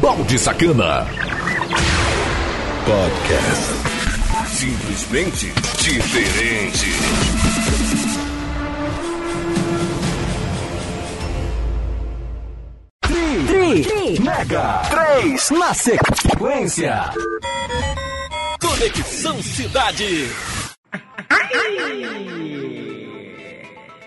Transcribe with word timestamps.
Balde 0.00 0.38
Sacana. 0.38 1.06
Podcast. 2.84 3.72
Simplesmente 4.48 5.52
diferente. 5.78 6.90
Tri, 13.00 13.82
tri, 13.82 14.20
mega, 14.20 14.82
três 14.90 15.50
na 15.50 15.74
sequência. 15.74 17.10
Conexão 18.60 19.42
Cidade. 19.42 20.28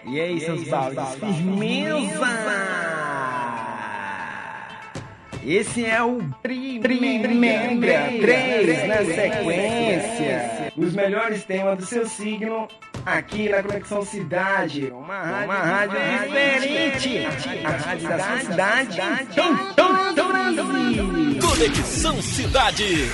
E 0.05 0.19
aí, 0.19 0.39
seus 0.39 0.67
baldes? 0.67 1.19
Firmeza! 1.19 2.88
Esse 5.45 5.85
é 5.85 6.03
o 6.03 6.21
Mega 6.43 8.11
3 8.21 8.87
na 8.87 8.97
sequência. 9.05 10.73
Os 10.75 10.93
melhores 10.93 11.43
temas 11.43 11.77
do 11.77 11.85
seu 11.85 12.07
signo 12.07 12.67
aqui 13.05 13.49
na 13.49 13.63
Conexão 13.63 14.03
Cidade. 14.03 14.91
Uma 14.91 15.19
rádio, 15.19 15.45
uma 15.45 15.55
rádio 15.55 15.97
diferente. 16.23 17.25
A 17.65 17.69
rádio 17.69 18.09
da 18.09 18.19
sua 18.19 18.39
cidade. 18.39 19.01
Conexão 21.41 22.21
Cidade. 22.21 23.09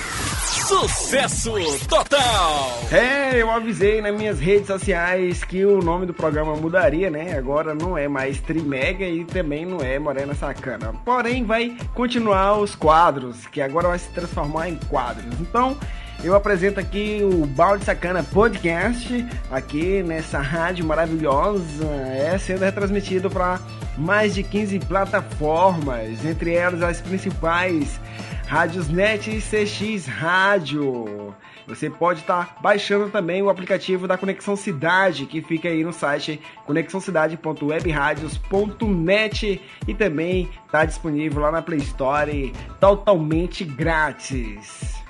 Sucesso 0.66 1.52
total! 1.88 2.80
É, 2.90 3.40
eu 3.40 3.48
avisei 3.52 4.02
nas 4.02 4.12
minhas 4.12 4.40
redes 4.40 4.66
sociais 4.66 5.44
que 5.44 5.64
o 5.64 5.80
nome 5.80 6.06
do 6.06 6.12
programa 6.12 6.56
mudaria, 6.56 7.08
né? 7.08 7.38
Agora 7.38 7.72
não 7.72 7.96
é 7.96 8.08
mais 8.08 8.40
Trimega 8.40 9.04
e 9.04 9.24
também 9.24 9.64
não 9.64 9.80
é 9.80 9.96
Morena 10.00 10.34
Sacana. 10.34 10.92
Porém, 11.04 11.44
vai 11.44 11.76
continuar 11.94 12.58
os 12.58 12.74
quadros, 12.74 13.46
que 13.46 13.60
agora 13.60 13.86
vai 13.86 13.98
se 14.00 14.08
transformar 14.08 14.68
em 14.68 14.74
quadros. 14.88 15.40
Então, 15.40 15.78
eu 16.24 16.34
apresento 16.34 16.80
aqui 16.80 17.20
o 17.22 17.46
Balde 17.46 17.84
Sacana 17.84 18.24
Podcast, 18.24 19.24
aqui 19.52 20.02
nessa 20.02 20.40
rádio 20.40 20.84
maravilhosa, 20.84 21.86
é 21.86 22.36
sendo 22.38 22.64
retransmitido 22.64 23.30
para 23.30 23.60
mais 23.96 24.34
de 24.34 24.42
15 24.42 24.80
plataformas, 24.80 26.24
entre 26.24 26.54
elas 26.54 26.82
as 26.82 27.00
principais 27.00 28.00
Rádios 28.46 28.88
Net 28.88 29.28
e 29.28 29.40
CX 29.40 30.06
Rádio. 30.06 31.34
Você 31.66 31.90
pode 31.90 32.20
estar 32.20 32.46
tá 32.46 32.54
baixando 32.60 33.10
também 33.10 33.42
o 33.42 33.50
aplicativo 33.50 34.06
da 34.06 34.16
Conexão 34.16 34.54
Cidade, 34.54 35.26
que 35.26 35.42
fica 35.42 35.68
aí 35.68 35.82
no 35.82 35.92
site 35.92 36.40
conexãocidade.webradios.net 36.64 39.60
e 39.88 39.94
também 39.94 40.48
está 40.64 40.84
disponível 40.84 41.42
lá 41.42 41.50
na 41.50 41.60
Play 41.60 41.80
Store 41.80 42.52
totalmente 42.78 43.64
grátis. 43.64 45.04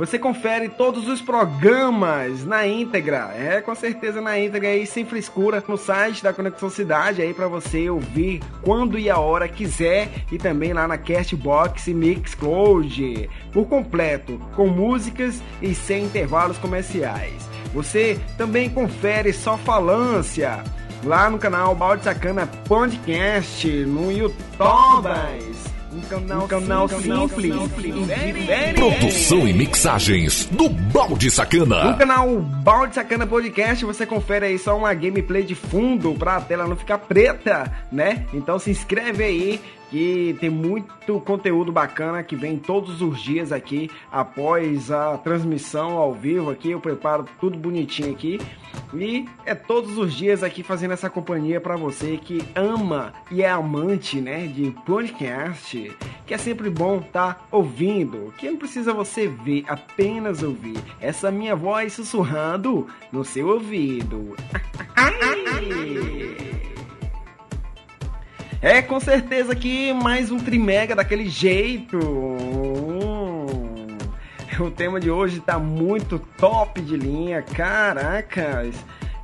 Você 0.00 0.18
confere 0.18 0.70
todos 0.70 1.06
os 1.06 1.20
programas 1.20 2.42
na 2.46 2.66
íntegra, 2.66 3.34
é 3.36 3.60
com 3.60 3.74
certeza 3.74 4.18
na 4.18 4.38
íntegra 4.38 4.74
e 4.74 4.86
sem 4.86 5.04
frescura 5.04 5.62
no 5.68 5.76
site 5.76 6.22
da 6.22 6.32
Conexão 6.32 6.70
Cidade 6.70 7.20
aí 7.20 7.34
para 7.34 7.46
você 7.48 7.90
ouvir 7.90 8.40
quando 8.62 8.98
e 8.98 9.10
a 9.10 9.18
hora 9.18 9.46
quiser 9.46 10.08
e 10.32 10.38
também 10.38 10.72
lá 10.72 10.88
na 10.88 10.96
Castbox 10.96 11.86
e 11.86 11.92
Mixcloud 11.92 13.28
por 13.52 13.66
completo, 13.66 14.40
com 14.56 14.68
músicas 14.68 15.42
e 15.60 15.74
sem 15.74 16.04
intervalos 16.04 16.56
comerciais. 16.56 17.46
Você 17.74 18.18
também 18.38 18.70
confere 18.70 19.34
só 19.34 19.58
falância 19.58 20.64
lá 21.04 21.28
no 21.28 21.38
canal 21.38 21.74
Balde 21.74 22.04
Sacana 22.04 22.46
Podcast 22.66 23.68
no 23.84 24.10
YouTube. 24.10 24.40
Canal, 26.10 26.48
canal 26.48 26.88
simples. 26.88 27.54
Produção 28.74 29.46
e 29.46 29.52
mixagens 29.52 30.46
do 30.46 30.68
Balde 30.68 31.30
Sacana. 31.30 31.92
No 31.92 31.98
canal 31.98 32.40
Balde 32.40 32.96
Sacana 32.96 33.28
Podcast 33.28 33.84
você 33.84 34.04
confere 34.04 34.46
aí 34.46 34.58
só 34.58 34.76
uma 34.76 34.92
gameplay 34.92 35.44
de 35.44 35.54
fundo 35.54 36.12
pra 36.14 36.38
a 36.38 36.40
tela 36.40 36.66
não 36.66 36.74
ficar 36.74 36.98
preta, 36.98 37.70
né? 37.92 38.26
Então 38.34 38.58
se 38.58 38.72
inscreve 38.72 39.22
aí 39.22 39.60
que 39.90 40.36
tem 40.38 40.48
muito 40.48 41.20
conteúdo 41.20 41.72
bacana 41.72 42.22
que 42.22 42.36
vem 42.36 42.56
todos 42.56 43.02
os 43.02 43.20
dias 43.20 43.50
aqui 43.50 43.90
após 44.10 44.90
a 44.90 45.18
transmissão 45.18 45.98
ao 45.98 46.14
vivo 46.14 46.50
aqui. 46.50 46.70
Eu 46.70 46.80
preparo 46.80 47.26
tudo 47.40 47.58
bonitinho 47.58 48.12
aqui 48.12 48.40
e 48.94 49.28
é 49.44 49.54
todos 49.54 49.98
os 49.98 50.14
dias 50.14 50.42
aqui 50.42 50.62
fazendo 50.62 50.92
essa 50.92 51.10
companhia 51.10 51.60
para 51.60 51.76
você 51.76 52.16
que 52.16 52.42
ama 52.54 53.12
e 53.30 53.42
é 53.42 53.50
amante, 53.50 54.20
né, 54.20 54.46
de 54.46 54.70
podcast, 54.84 55.96
que 56.26 56.34
é 56.34 56.38
sempre 56.38 56.70
bom 56.70 56.98
estar 56.98 57.34
tá 57.34 57.44
ouvindo, 57.50 58.32
que 58.38 58.48
não 58.48 58.56
precisa 58.56 58.92
você 58.92 59.26
ver, 59.26 59.64
apenas 59.68 60.42
ouvir 60.42 60.78
essa 61.00 61.30
minha 61.30 61.56
voz 61.56 61.92
sussurrando 61.92 62.86
no 63.12 63.24
seu 63.24 63.48
ouvido. 63.48 64.36
É 68.62 68.82
com 68.82 69.00
certeza 69.00 69.54
que 69.54 69.90
mais 69.94 70.30
um 70.30 70.38
Trimega 70.38 70.94
daquele 70.94 71.30
jeito. 71.30 71.96
Hum. 71.98 73.46
O 74.60 74.70
tema 74.70 75.00
de 75.00 75.10
hoje 75.10 75.40
tá 75.40 75.58
muito 75.58 76.18
top 76.36 76.82
de 76.82 76.94
linha, 76.94 77.40
caracas. 77.40 78.74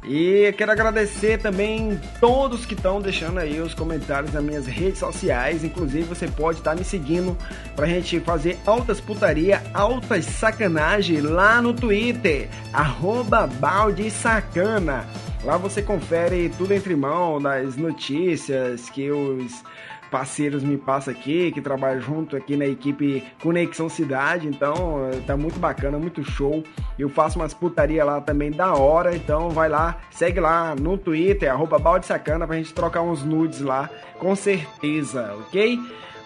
E 0.06 0.55
quero 0.56 0.71
agradecer 0.71 1.39
também 1.39 2.00
todos 2.21 2.65
que 2.65 2.75
estão 2.75 3.00
deixando 3.00 3.39
aí 3.39 3.61
os 3.61 3.75
comentários 3.75 4.33
nas 4.33 4.43
minhas 4.43 4.65
redes 4.65 5.00
sociais. 5.00 5.65
Inclusive, 5.65 6.05
você 6.05 6.28
pode 6.28 6.59
estar 6.59 6.71
tá 6.71 6.77
me 6.77 6.84
seguindo 6.84 7.37
pra 7.75 7.87
gente 7.87 8.21
fazer 8.21 8.56
altas 8.65 9.00
putaria, 9.00 9.61
altas 9.75 10.25
sacanagem 10.25 11.21
lá 11.21 11.61
no 11.61 11.75
Twitter, 11.75 12.49
arroba 12.72 13.49
balde 13.49 14.09
sacana. 14.09 15.05
Lá 15.43 15.56
você 15.56 15.83
confere 15.83 16.53
tudo 16.56 16.72
entre 16.72 16.95
mão 16.95 17.41
das 17.41 17.77
notícias 17.77 18.89
que 18.89 19.11
os 19.11 19.62
parceiros 20.11 20.62
me 20.62 20.77
passam 20.77 21.12
aqui, 21.12 21.50
que 21.53 21.61
trabalham 21.61 22.00
junto 22.00 22.37
aqui 22.37 22.56
na 22.56 22.67
equipe 22.67 23.22
Conexão 23.43 23.89
Cidade. 23.89 24.49
Então 24.49 25.11
tá 25.27 25.37
muito 25.37 25.59
bacana, 25.59 25.99
muito 25.99 26.25
show. 26.25 26.62
Eu 26.99 27.09
faço 27.09 27.39
umas 27.39 27.55
putaria 27.55 28.05
lá 28.05 28.21
também 28.21 28.50
da 28.50 28.75
hora. 28.75 29.15
Então 29.15 29.50
vai 29.50 29.69
lá, 29.69 29.99
segue 30.11 30.41
lá 30.41 30.75
no 30.75 30.97
Twitter, 30.97 31.50
arroba 31.50 31.78
balde 31.78 32.06
sacana, 32.06 32.47
pra 32.47 32.56
gente 32.56 32.75
trocar 32.75 33.03
uns 33.03 33.22
nudes 33.22 33.61
lá, 33.61 33.91
com 34.19 34.34
certeza, 34.34 35.34
ok? 35.41 35.78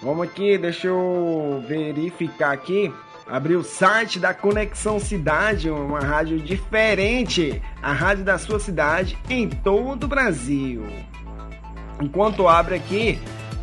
Vamos 0.02 0.26
aqui, 0.26 0.56
deixa 0.56 0.88
eu 0.88 1.62
verificar 1.66 2.52
aqui 2.52 2.92
abrir 3.30 3.54
o 3.54 3.62
site 3.62 4.19
da 4.19 4.34
Conexão 4.34 4.98
Cidade, 4.98 5.70
uma 5.70 6.00
rádio 6.00 6.38
diferente, 6.40 7.62
a 7.80 7.92
rádio 7.92 8.24
da 8.24 8.36
sua 8.36 8.58
cidade 8.58 9.16
em 9.28 9.48
todo 9.48 10.04
o 10.04 10.08
Brasil. 10.08 10.84
Enquanto 12.00 12.48
abre 12.48 12.74
aqui, 12.74 13.20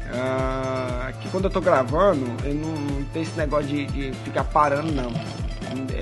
uh, 0.09 1.07
aqui 1.07 1.29
quando 1.29 1.45
eu 1.45 1.49
tô 1.49 1.61
gravando, 1.61 2.25
eu 2.45 2.53
não, 2.53 2.73
não 2.73 3.03
tem 3.05 3.21
esse 3.21 3.37
negócio 3.37 3.67
de, 3.67 3.85
de, 3.87 4.11
ficar 4.23 4.43
parando 4.43 4.91
não. 4.91 5.09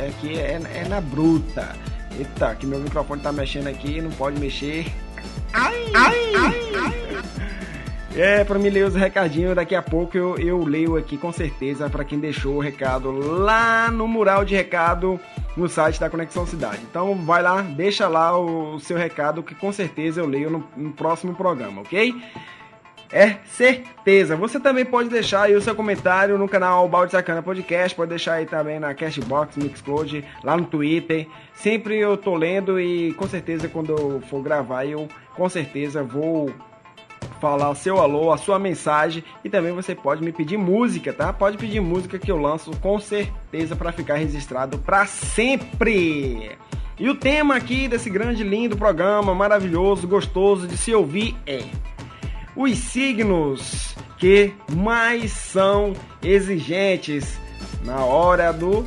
Aqui 0.08 0.38
é, 0.38 0.62
é 0.74 0.88
na 0.88 1.02
bruta. 1.02 1.76
Eita, 2.18 2.56
que 2.56 2.66
meu 2.66 2.80
microfone 2.80 3.22
tá 3.22 3.32
mexendo 3.32 3.68
aqui, 3.68 4.02
não 4.02 4.12
pode 4.12 4.40
mexer. 4.40 4.92
Ai, 5.54 5.92
ai, 5.94 6.34
ai, 6.36 6.72
ai. 6.76 6.96
É, 8.18 8.46
para 8.46 8.58
me 8.58 8.70
ler 8.70 8.86
os 8.86 8.96
recadinhos, 8.96 9.54
daqui 9.54 9.76
a 9.76 9.82
pouco 9.82 10.18
eu, 10.18 10.38
eu 10.38 10.64
leio 10.64 10.96
aqui 10.96 11.18
com 11.18 11.34
certeza 11.34 11.90
para 11.90 12.06
quem 12.06 12.18
deixou 12.18 12.56
o 12.56 12.62
recado 12.62 13.12
lá 13.12 13.92
no 13.92 14.08
mural 14.08 14.46
de 14.46 14.56
recado 14.56 15.20
no 15.58 15.68
site 15.68 16.00
da 16.00 16.10
Conexão 16.10 16.48
Cidade. 16.48 16.80
Então 16.90 17.14
vai 17.26 17.44
lá, 17.44 17.62
deixa 17.62 18.08
lá 18.08 18.38
o, 18.40 18.76
o 18.76 18.80
seu 18.80 18.98
recado 18.98 19.44
que 19.44 19.54
com 19.54 19.70
certeza 19.70 20.22
eu 20.22 20.26
leio 20.26 20.50
no, 20.50 20.64
no 20.78 20.94
próximo 20.94 21.36
programa, 21.36 21.82
ok? 21.82 22.16
É 23.16 23.38
certeza. 23.46 24.36
Você 24.36 24.60
também 24.60 24.84
pode 24.84 25.08
deixar 25.08 25.44
aí 25.44 25.56
o 25.56 25.62
seu 25.62 25.74
comentário 25.74 26.38
no 26.38 26.50
canal 26.50 26.86
Balde 26.90 27.14
Sacana 27.14 27.42
Podcast, 27.42 27.96
pode 27.96 28.10
deixar 28.10 28.34
aí 28.34 28.46
também 28.46 28.78
na 28.78 28.94
Cashbox, 28.94 29.56
Mixcloud, 29.56 30.22
lá 30.44 30.58
no 30.58 30.66
Twitter. 30.66 31.26
Sempre 31.54 31.98
eu 31.98 32.18
tô 32.18 32.36
lendo 32.36 32.78
e 32.78 33.14
com 33.14 33.26
certeza 33.26 33.70
quando 33.70 33.94
eu 33.98 34.22
for 34.30 34.44
gravar 34.44 34.84
eu 34.84 35.08
com 35.34 35.48
certeza 35.48 36.04
vou 36.04 36.54
falar 37.40 37.70
o 37.70 37.76
seu 37.76 38.02
alô, 38.02 38.34
a 38.34 38.38
sua 38.38 38.60
mensagem 38.60 39.24
e 39.46 39.50
também 39.50 39.72
você 39.72 39.96
pode 39.96 40.22
me 40.22 40.34
pedir 40.34 40.58
música, 40.58 41.14
tá? 41.14 41.32
Pode 41.32 41.58
pedir 41.58 41.80
música 41.80 42.20
que 42.20 42.30
eu 42.30 42.38
lanço 42.38 42.72
com 42.82 43.00
certeza 43.00 43.78
para 43.78 43.94
ficar 43.94 44.16
registrado 44.16 44.78
para 44.78 45.06
sempre. 45.06 46.52
E 47.00 47.10
o 47.10 47.16
tema 47.16 47.56
aqui 47.56 47.88
desse 47.88 48.10
grande 48.10 48.44
lindo 48.44 48.76
programa, 48.76 49.34
maravilhoso, 49.34 50.06
gostoso 50.06 50.68
de 50.68 50.76
se 50.76 50.94
ouvir 50.94 51.34
é 51.48 51.64
os 52.56 52.78
signos 52.78 53.96
que 54.18 54.54
mais 54.74 55.32
são 55.32 55.94
exigentes 56.24 57.40
na 57.84 58.04
hora 58.04 58.52
do 58.52 58.86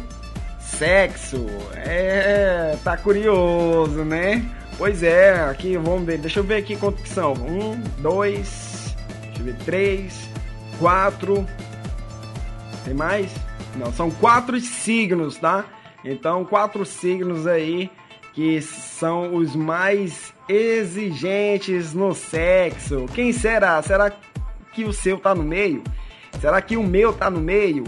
sexo. 0.61 1.47
É, 1.75 2.77
tá 2.83 2.97
curioso, 2.97 4.05
né? 4.05 4.45
Pois 4.77 5.03
é, 5.03 5.41
aqui 5.41 5.77
vamos 5.77 6.05
ver. 6.05 6.19
Deixa 6.19 6.41
eu 6.41 6.45
ver 6.45 6.57
aqui 6.57 6.77
quanto 6.77 7.03
que 7.03 7.09
são. 7.09 7.33
Um, 7.33 7.81
dois, 7.99 8.95
deixa 9.23 9.41
eu 9.41 9.45
ver, 9.45 9.57
três, 9.65 10.29
quatro, 10.79 11.47
Tem 12.85 12.95
mais? 12.95 13.31
Não, 13.77 13.93
são 13.93 14.11
quatro 14.11 14.59
signos, 14.61 15.37
tá? 15.37 15.65
Então, 16.05 16.45
quatro 16.45 16.85
signos 16.87 17.47
aí 17.47 17.91
que 18.39 18.63
são 18.63 19.35
os 19.35 19.57
mais 19.57 20.33
exigentes 20.49 21.93
no 21.93 22.15
sexo. 22.15 23.07
Quem 23.13 23.33
será? 23.33 23.83
Será 23.83 24.13
que 24.73 24.85
o 24.85 24.93
seu 24.93 25.19
tá 25.19 25.35
no 25.35 25.43
meio? 25.43 25.83
Será 26.41 26.63
que 26.63 26.77
o 26.77 26.83
meu 26.85 27.13
tá 27.13 27.29
no 27.29 27.41
meio? 27.41 27.83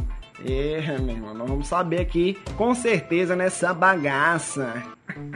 É, 0.44 0.98
meu 0.98 1.14
irmão, 1.14 1.34
nós 1.34 1.48
vamos 1.48 1.68
saber 1.68 2.00
aqui 2.00 2.36
com 2.56 2.74
certeza 2.74 3.36
nessa 3.36 3.72
bagaça. 3.72 4.82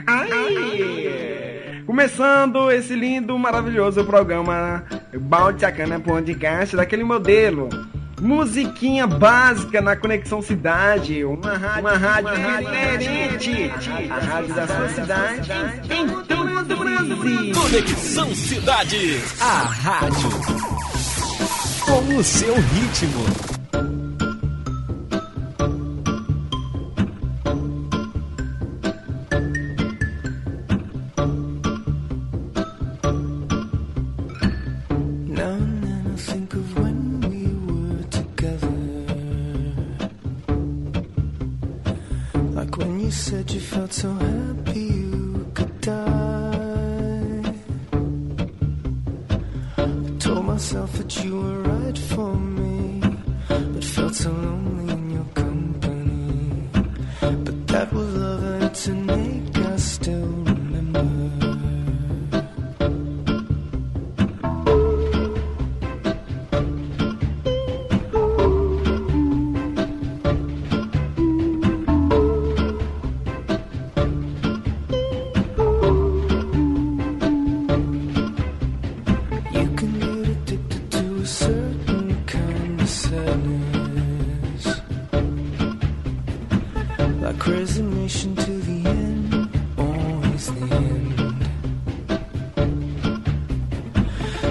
Ai! 0.05 1.85
Começando 1.85 2.69
esse 2.69 2.93
lindo, 2.93 3.39
maravilhoso 3.39 4.03
programa 4.03 4.83
Balde 5.17 5.61
Sacana 5.61 5.97
Podcast 5.97 6.75
daquele 6.75 7.05
modelo. 7.05 7.69
Musiquinha 8.21 9.05
básica 9.05 9.81
na 9.81 9.95
Conexão 9.95 10.41
Cidade, 10.41 11.23
uma 11.25 11.57
rádio, 11.57 11.79
uma 11.81 11.97
rádio, 11.97 12.29
uma 12.29 12.37
rádio 12.37 12.99
diferente, 12.99 13.71
a 14.09 14.19
rádio 14.19 14.55
da 14.55 14.67
sua 14.67 14.89
cidade, 14.89 15.51
em 15.89 16.07
todo 16.23 16.73
o 16.73 16.77
Brasil. 16.77 17.53
Conexão 17.53 18.35
Cidade, 18.35 19.21
a 19.41 19.63
rádio. 19.63 20.29
Com 21.85 22.15
o 22.17 22.23
seu 22.23 22.55
ritmo. 22.55 23.54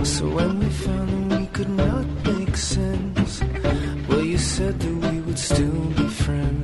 So 0.05 0.29
when 0.29 0.61
we 0.61 0.69
found 0.69 1.31
that 1.31 1.41
we 1.41 1.47
could 1.47 1.71
not 1.71 2.07
make 2.25 2.57
sense, 2.57 3.43
well, 4.07 4.21
you 4.23 4.37
said 4.39 4.79
that 4.79 5.11
we 5.11 5.21
would 5.23 5.39
still 5.39 5.81
be 5.97 6.07
friends. 6.09 6.64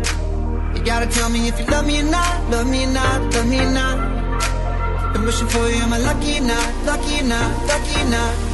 You 0.81 0.87
gotta 0.87 1.05
tell 1.05 1.29
me 1.29 1.47
if 1.47 1.59
you 1.59 1.65
love 1.67 1.85
me 1.85 1.99
or 1.99 2.09
not, 2.09 2.49
love 2.49 2.67
me 2.67 2.85
or 2.85 2.87
not, 2.87 3.35
love 3.35 3.47
me 3.47 3.59
or 3.59 3.69
not. 3.69 5.13
Been 5.13 5.25
wishing 5.25 5.47
for 5.47 5.69
you, 5.69 5.75
am 5.75 5.93
I 5.93 5.99
lucky 5.99 6.39
or 6.39 6.41
not, 6.41 6.85
lucky 6.85 7.19
or 7.19 7.27
not, 7.27 7.67
lucky 7.67 8.01
or 8.01 8.09
not? 8.09 8.50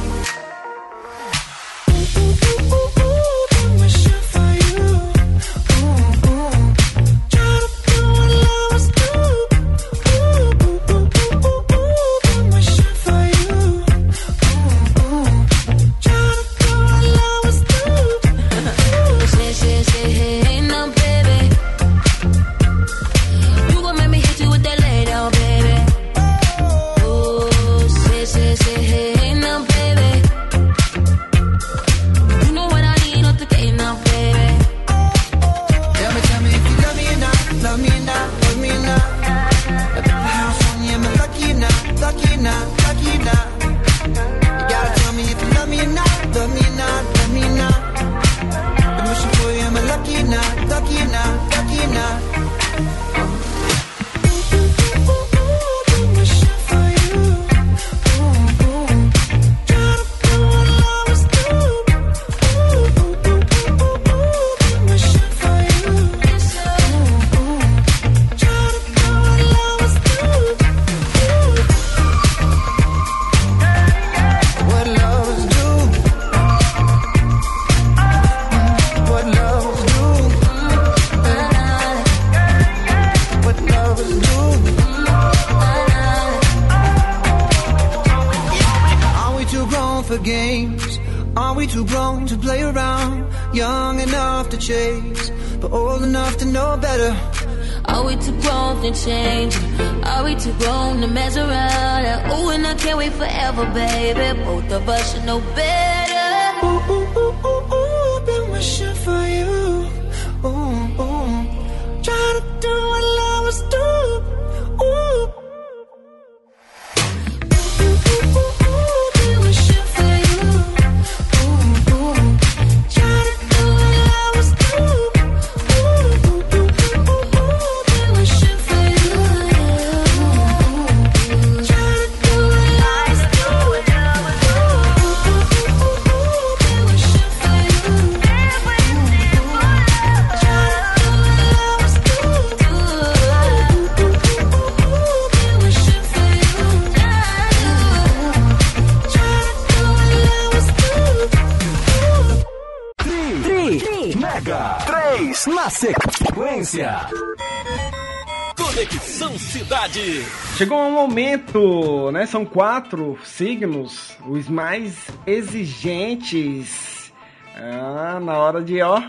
Momento, 161.08 162.10
né? 162.12 162.26
São 162.26 162.44
quatro 162.44 163.18
signos, 163.24 164.16
os 164.26 164.48
mais 164.48 165.06
exigentes. 165.26 167.12
Ah, 167.56 168.20
na 168.20 168.36
hora 168.38 168.62
de, 168.62 168.80
ó, 168.82 169.02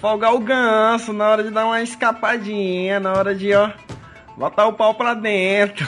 folgar 0.00 0.34
o 0.34 0.40
ganso, 0.40 1.12
na 1.12 1.28
hora 1.28 1.42
de 1.44 1.50
dar 1.50 1.66
uma 1.66 1.80
escapadinha, 1.80 2.98
na 3.00 3.12
hora 3.12 3.34
de, 3.34 3.54
ó, 3.54 3.70
botar 4.36 4.66
o 4.66 4.72
pau 4.72 4.94
pra 4.94 5.14
dentro. 5.14 5.86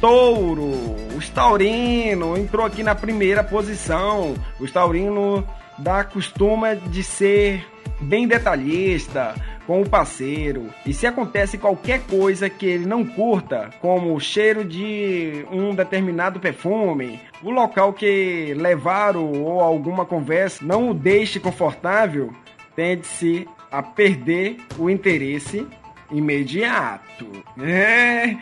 Touro. 0.00 0.64
O 0.64 1.20
Taurino 1.34 2.36
entrou 2.36 2.64
aqui 2.66 2.82
na 2.82 2.94
primeira 2.94 3.42
posição. 3.42 4.34
O 4.60 4.68
Taurino 4.68 5.46
dá 5.78 6.04
costuma 6.04 6.74
de 6.74 7.02
ser 7.02 7.66
bem 8.00 8.28
detalhista 8.28 9.34
com 9.66 9.80
o 9.80 9.88
parceiro. 9.88 10.68
E 10.86 10.92
se 10.92 11.06
acontece 11.06 11.58
qualquer 11.58 12.00
coisa 12.02 12.48
que 12.50 12.66
ele 12.66 12.86
não 12.86 13.04
curta, 13.04 13.70
como 13.80 14.14
o 14.14 14.20
cheiro 14.20 14.64
de 14.64 15.44
um 15.50 15.74
determinado 15.74 16.40
perfume, 16.40 17.20
o 17.42 17.50
local 17.50 17.92
que 17.92 18.54
levaram 18.56 19.32
ou 19.32 19.60
alguma 19.60 20.04
conversa 20.04 20.64
não 20.64 20.90
o 20.90 20.94
deixe 20.94 21.40
confortável, 21.40 22.32
tende-se 22.74 23.48
a 23.70 23.82
perder 23.82 24.58
o 24.78 24.88
interesse 24.88 25.66
imediato. 26.10 27.26
É. 27.60 28.36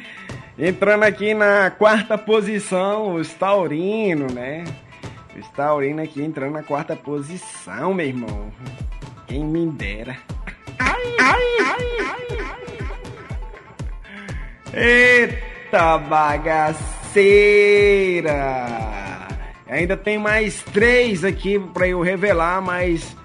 Entrando 0.59 1.05
aqui 1.05 1.33
na 1.33 1.71
quarta 1.71 2.19
posição, 2.19 3.17
o 3.17 3.25
Taurino, 3.25 4.27
né? 4.33 4.65
O 5.35 5.57
Taurino 5.57 6.03
aqui 6.03 6.23
entrando 6.23 6.53
na 6.53 6.63
quarta 6.63 6.95
posição, 6.95 7.95
meu 7.95 8.07
irmão. 8.07 8.53
Quem 9.27 9.43
me 9.43 9.67
dera. 9.67 10.19
Ai, 10.85 11.17
ai, 11.21 11.43
ai, 11.65 12.23
Eita 14.75 15.99
bagaceira! 15.99 16.83
Ainda 19.69 19.97
tem 19.97 20.19
mais 20.19 20.61
três 20.73 21.25
aqui 21.25 21.59
para 21.59 21.89
eu 21.89 22.03
revelar, 22.03 22.61
mas 22.61 23.17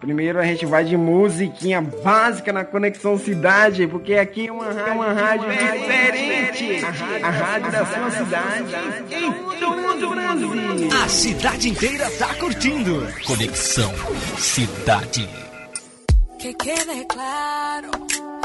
primeiro 0.00 0.38
a 0.38 0.44
gente 0.44 0.64
vai 0.64 0.84
de 0.84 0.96
musiquinha 0.96 1.80
básica 1.80 2.52
na 2.52 2.64
Conexão 2.64 3.18
Cidade, 3.18 3.88
porque 3.88 4.14
aqui 4.14 4.46
é 4.46 4.52
uma 4.52 4.66
rádio, 4.66 4.86
é 4.86 4.92
uma 4.92 5.12
rádio 5.12 5.48
diferente. 5.50 6.84
A 7.22 7.30
rádio 7.30 7.72
da 7.72 7.86
sua 7.86 8.10
cidade 8.10 8.74
em 9.10 9.32
todo 9.58 10.06
o 10.06 10.10
Brasil. 10.10 10.50
A 11.02 11.08
cidade 11.08 11.70
inteira 11.70 12.08
tá 12.18 12.34
curtindo. 12.34 13.06
Conexão 13.26 13.92
Cidade. 14.38 15.45
Que 16.38 16.54
quede 16.54 17.06
claro, 17.06 17.90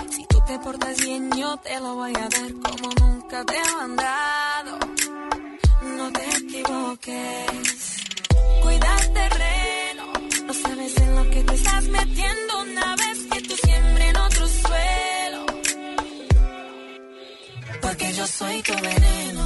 si 0.10 0.26
tú 0.26 0.42
te 0.48 0.58
portas 0.60 0.98
bien 0.98 1.30
yo 1.38 1.58
te 1.58 1.80
lo 1.80 1.96
voy 1.96 2.14
a 2.16 2.30
dar 2.30 2.52
como 2.64 2.90
nunca 3.00 3.46
te 3.46 3.54
he 3.58 3.76
mandado. 3.76 4.80
No 5.98 6.12
te 6.12 6.30
equivoques, 6.38 7.96
cuida 8.64 8.96
el 9.02 9.14
terreno, 9.14 10.04
no 10.46 10.54
sabes 10.54 10.98
en 10.98 11.16
lo 11.16 11.30
que 11.30 11.44
te 11.44 11.54
estás 11.56 11.84
metiendo 11.84 12.62
una 12.62 12.96
vez 12.96 13.18
que 13.32 13.42
tú 13.42 13.56
siembres 13.58 14.10
en 14.10 14.18
otro 14.18 14.48
suelo. 14.48 15.46
Porque 17.82 18.14
yo 18.14 18.26
soy 18.26 18.62
tu 18.64 18.74
veneno, 18.74 19.46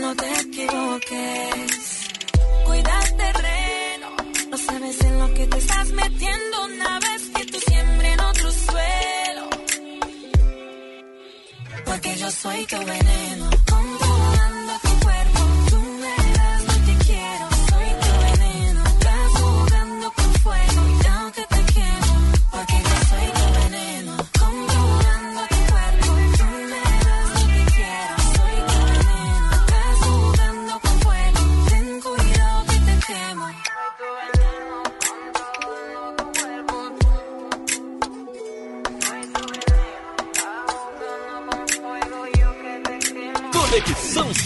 No 0.00 0.14
te 0.14 0.40
equivoques. 0.40 2.08
Cuida 2.66 3.00
el 3.02 3.16
terreno. 3.16 4.08
No 4.50 4.58
sabes 4.58 5.00
en 5.00 5.18
lo 5.18 5.32
que 5.32 5.46
te 5.46 5.56
estás 5.58 5.88
metiendo 5.92 6.64
una 6.66 6.98
vez 7.00 7.30
que 7.34 7.44
tú 7.46 7.58
siembres 7.60 8.12
en 8.12 8.20
otro 8.20 8.52
suelo. 8.52 9.48
Porque 11.86 12.16
yo 12.16 12.30
soy 12.30 12.66
tu 12.66 12.76
veneno. 12.76 13.67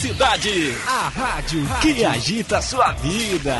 Cidade, 0.02 0.76
a 0.84 1.08
rádio 1.10 1.64
que 1.80 2.04
agita 2.04 2.58
a 2.58 2.60
sua 2.60 2.90
vida. 2.90 3.56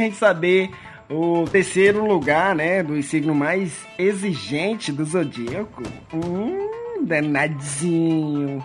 a 0.00 0.04
gente 0.04 0.16
saber 0.16 0.70
o 1.08 1.44
terceiro 1.50 2.06
lugar, 2.06 2.54
né, 2.54 2.82
do 2.82 3.02
signo 3.02 3.34
mais 3.34 3.86
exigente 3.98 4.92
do 4.92 5.04
zodíaco. 5.04 5.82
Hum, 6.14 7.04
danadinho. 7.04 8.64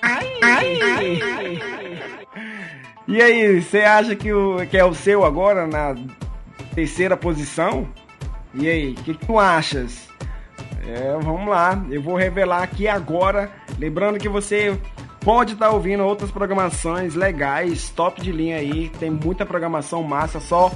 Ai, 0.00 0.32
ai, 0.42 0.78
ai, 0.82 1.22
ai, 1.22 1.62
E 3.06 3.20
aí, 3.20 3.60
você 3.60 3.80
acha 3.80 4.16
que, 4.16 4.32
o, 4.32 4.66
que 4.66 4.76
é 4.76 4.84
o 4.84 4.94
seu 4.94 5.24
agora 5.24 5.66
na 5.66 5.94
terceira 6.74 7.16
posição? 7.16 7.86
E 8.54 8.68
aí, 8.68 8.92
o 8.92 8.94
que, 8.94 9.14
que 9.14 9.26
tu 9.26 9.38
achas? 9.38 10.08
É, 10.86 11.16
vamos 11.20 11.48
lá, 11.48 11.82
eu 11.90 12.00
vou 12.00 12.14
revelar 12.14 12.62
aqui 12.62 12.86
agora. 12.86 13.50
Lembrando 13.78 14.18
que 14.18 14.28
você 14.28 14.78
pode 15.24 15.54
estar 15.54 15.70
ouvindo 15.70 16.04
outras 16.04 16.30
programações 16.30 17.14
legais, 17.14 17.88
top 17.88 18.20
de 18.20 18.30
linha 18.30 18.58
aí. 18.58 18.90
Tem 19.00 19.10
muita 19.10 19.46
programação 19.46 20.02
massa 20.02 20.38
só 20.38 20.70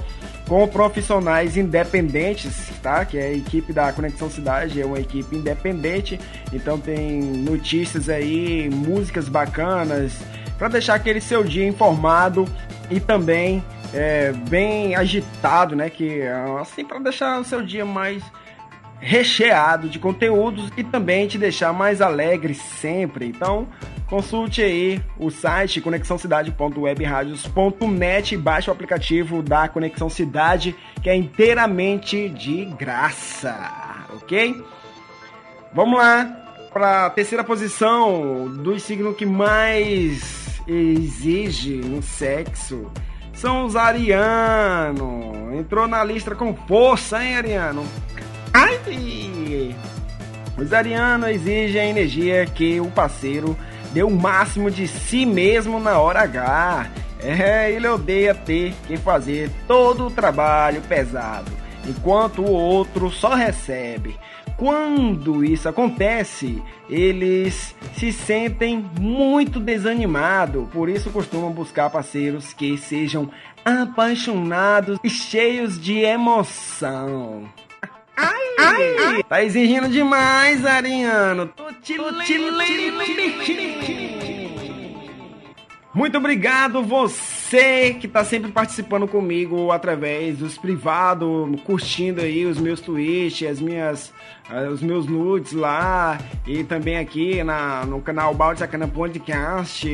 com 0.47 0.67
profissionais 0.67 1.55
independentes, 1.55 2.71
tá? 2.81 3.05
Que 3.05 3.19
é 3.19 3.27
a 3.27 3.33
equipe 3.33 3.71
da 3.71 3.93
Conexão 3.93 4.29
Cidade, 4.29 4.81
é 4.81 4.85
uma 4.85 4.99
equipe 4.99 5.35
independente. 5.35 6.19
Então 6.51 6.79
tem 6.79 7.21
notícias 7.21 8.09
aí, 8.09 8.67
músicas 8.69 9.29
bacanas, 9.29 10.17
para 10.57 10.67
deixar 10.67 10.95
aquele 10.95 11.21
seu 11.21 11.43
dia 11.43 11.67
informado 11.67 12.45
e 12.89 12.99
também 12.99 13.63
é, 13.93 14.31
bem 14.49 14.95
agitado, 14.95 15.75
né? 15.75 15.91
Que 15.91 16.23
assim 16.59 16.83
para 16.83 16.99
deixar 16.99 17.39
o 17.39 17.43
seu 17.43 17.61
dia 17.61 17.85
mais 17.85 18.23
recheado 18.99 19.87
de 19.87 19.97
conteúdos 19.97 20.71
e 20.75 20.83
também 20.83 21.27
te 21.27 21.37
deixar 21.37 21.71
mais 21.71 22.01
alegre 22.01 22.53
sempre. 22.53 23.27
Então, 23.27 23.67
consulte 24.09 24.61
aí 24.61 25.01
o 25.17 25.29
site 25.29 25.79
conexãocidade.webradios.net 25.79 28.33
e 28.33 28.37
baixe 28.37 28.69
o 28.69 28.73
aplicativo 28.73 29.41
da 29.43 29.67
Conexão 29.67 30.09
Cidade, 30.09 30.75
que 31.01 31.09
é 31.09 31.15
inteiramente 31.15 32.29
de 32.29 32.65
graça, 32.65 34.07
ok? 34.15 34.55
Vamos 35.73 35.99
lá 35.99 36.25
para 36.73 37.05
a 37.05 37.09
terceira 37.11 37.43
posição 37.43 38.47
dos 38.47 38.81
signos 38.83 39.15
que 39.15 39.25
mais 39.25 40.61
exige 40.67 41.75
no 41.75 42.01
sexo. 42.01 42.91
São 43.33 43.65
os 43.65 43.75
ariano. 43.75 45.53
Entrou 45.53 45.87
na 45.87 46.03
lista 46.03 46.35
com 46.35 46.55
força, 46.55 47.23
hein, 47.23 47.37
ariano? 47.37 47.85
Ai! 48.53 48.79
Os 50.57 50.73
arianos 50.73 51.29
exigem 51.29 51.79
a 51.79 51.85
energia 51.85 52.45
que 52.47 52.81
o 52.81 52.91
parceiro 52.91 53.55
dê 53.91 54.03
o 54.03 54.09
máximo 54.09 54.69
de 54.69 54.87
si 54.87 55.25
mesmo 55.25 55.79
na 55.79 55.99
hora 55.99 56.21
H. 56.21 56.91
É, 57.21 57.69
ele 57.71 57.87
odeia 57.87 58.33
ter 58.33 58.73
que 58.87 58.95
fazer 58.95 59.51
todo 59.67 60.07
o 60.07 60.11
trabalho 60.11 60.81
pesado, 60.81 61.51
enquanto 61.85 62.41
o 62.41 62.49
outro 62.49 63.11
só 63.11 63.33
recebe. 63.33 64.17
Quando 64.55 65.43
isso 65.43 65.69
acontece, 65.69 66.61
eles 66.89 67.73
se 67.95 68.11
sentem 68.11 68.85
muito 68.99 69.59
desanimados, 69.59 70.67
por 70.69 70.89
isso 70.89 71.09
costumam 71.11 71.51
buscar 71.51 71.89
parceiros 71.89 72.51
que 72.51 72.77
sejam 72.77 73.29
apaixonados 73.63 74.99
e 75.03 75.09
cheios 75.09 75.79
de 75.79 75.99
emoção. 75.99 77.43
Ai, 78.57 79.23
tá 79.23 79.43
exigindo 79.43 79.87
demais, 79.87 80.65
Ariano. 80.65 81.47
Tô 81.55 81.71
te, 81.81 81.95
te 82.25 82.37
Muito 85.91 86.19
obrigado 86.19 86.83
você 86.83 87.95
que 87.99 88.07
tá 88.07 88.23
sempre 88.23 88.51
participando 88.51 89.07
comigo 89.07 89.71
através 89.71 90.37
dos 90.37 90.55
privados, 90.55 91.59
curtindo 91.63 92.21
aí 92.21 92.45
os 92.45 92.59
meus 92.59 92.79
tweets, 92.79 93.49
as 93.49 93.59
minhas, 93.59 94.13
ah, 94.47 94.69
os 94.69 94.83
meus 94.83 95.07
nudes 95.07 95.51
lá 95.51 96.19
e 96.45 96.63
também 96.63 96.99
aqui 96.99 97.43
na, 97.43 97.87
no 97.87 97.99
canal 98.01 98.35
Balde 98.35 98.59
Sacana 98.59 98.87
Podcast. 98.87 99.89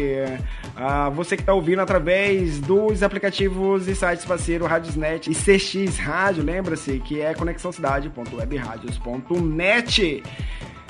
Ah, 0.76 1.10
você 1.10 1.38
que 1.38 1.44
tá 1.44 1.54
ouvindo 1.54 1.80
através 1.80 2.60
dos 2.60 3.02
aplicativos 3.02 3.88
e 3.88 3.96
sites 3.96 4.26
parceiro 4.26 4.66
Radiosnet 4.66 5.32
e 5.32 5.34
CX 5.34 5.98
Rádio, 5.98 6.44
lembra-se 6.44 7.00
que 7.00 7.22
é 7.22 7.34
conexãocidade.webradios.net. 7.34 10.24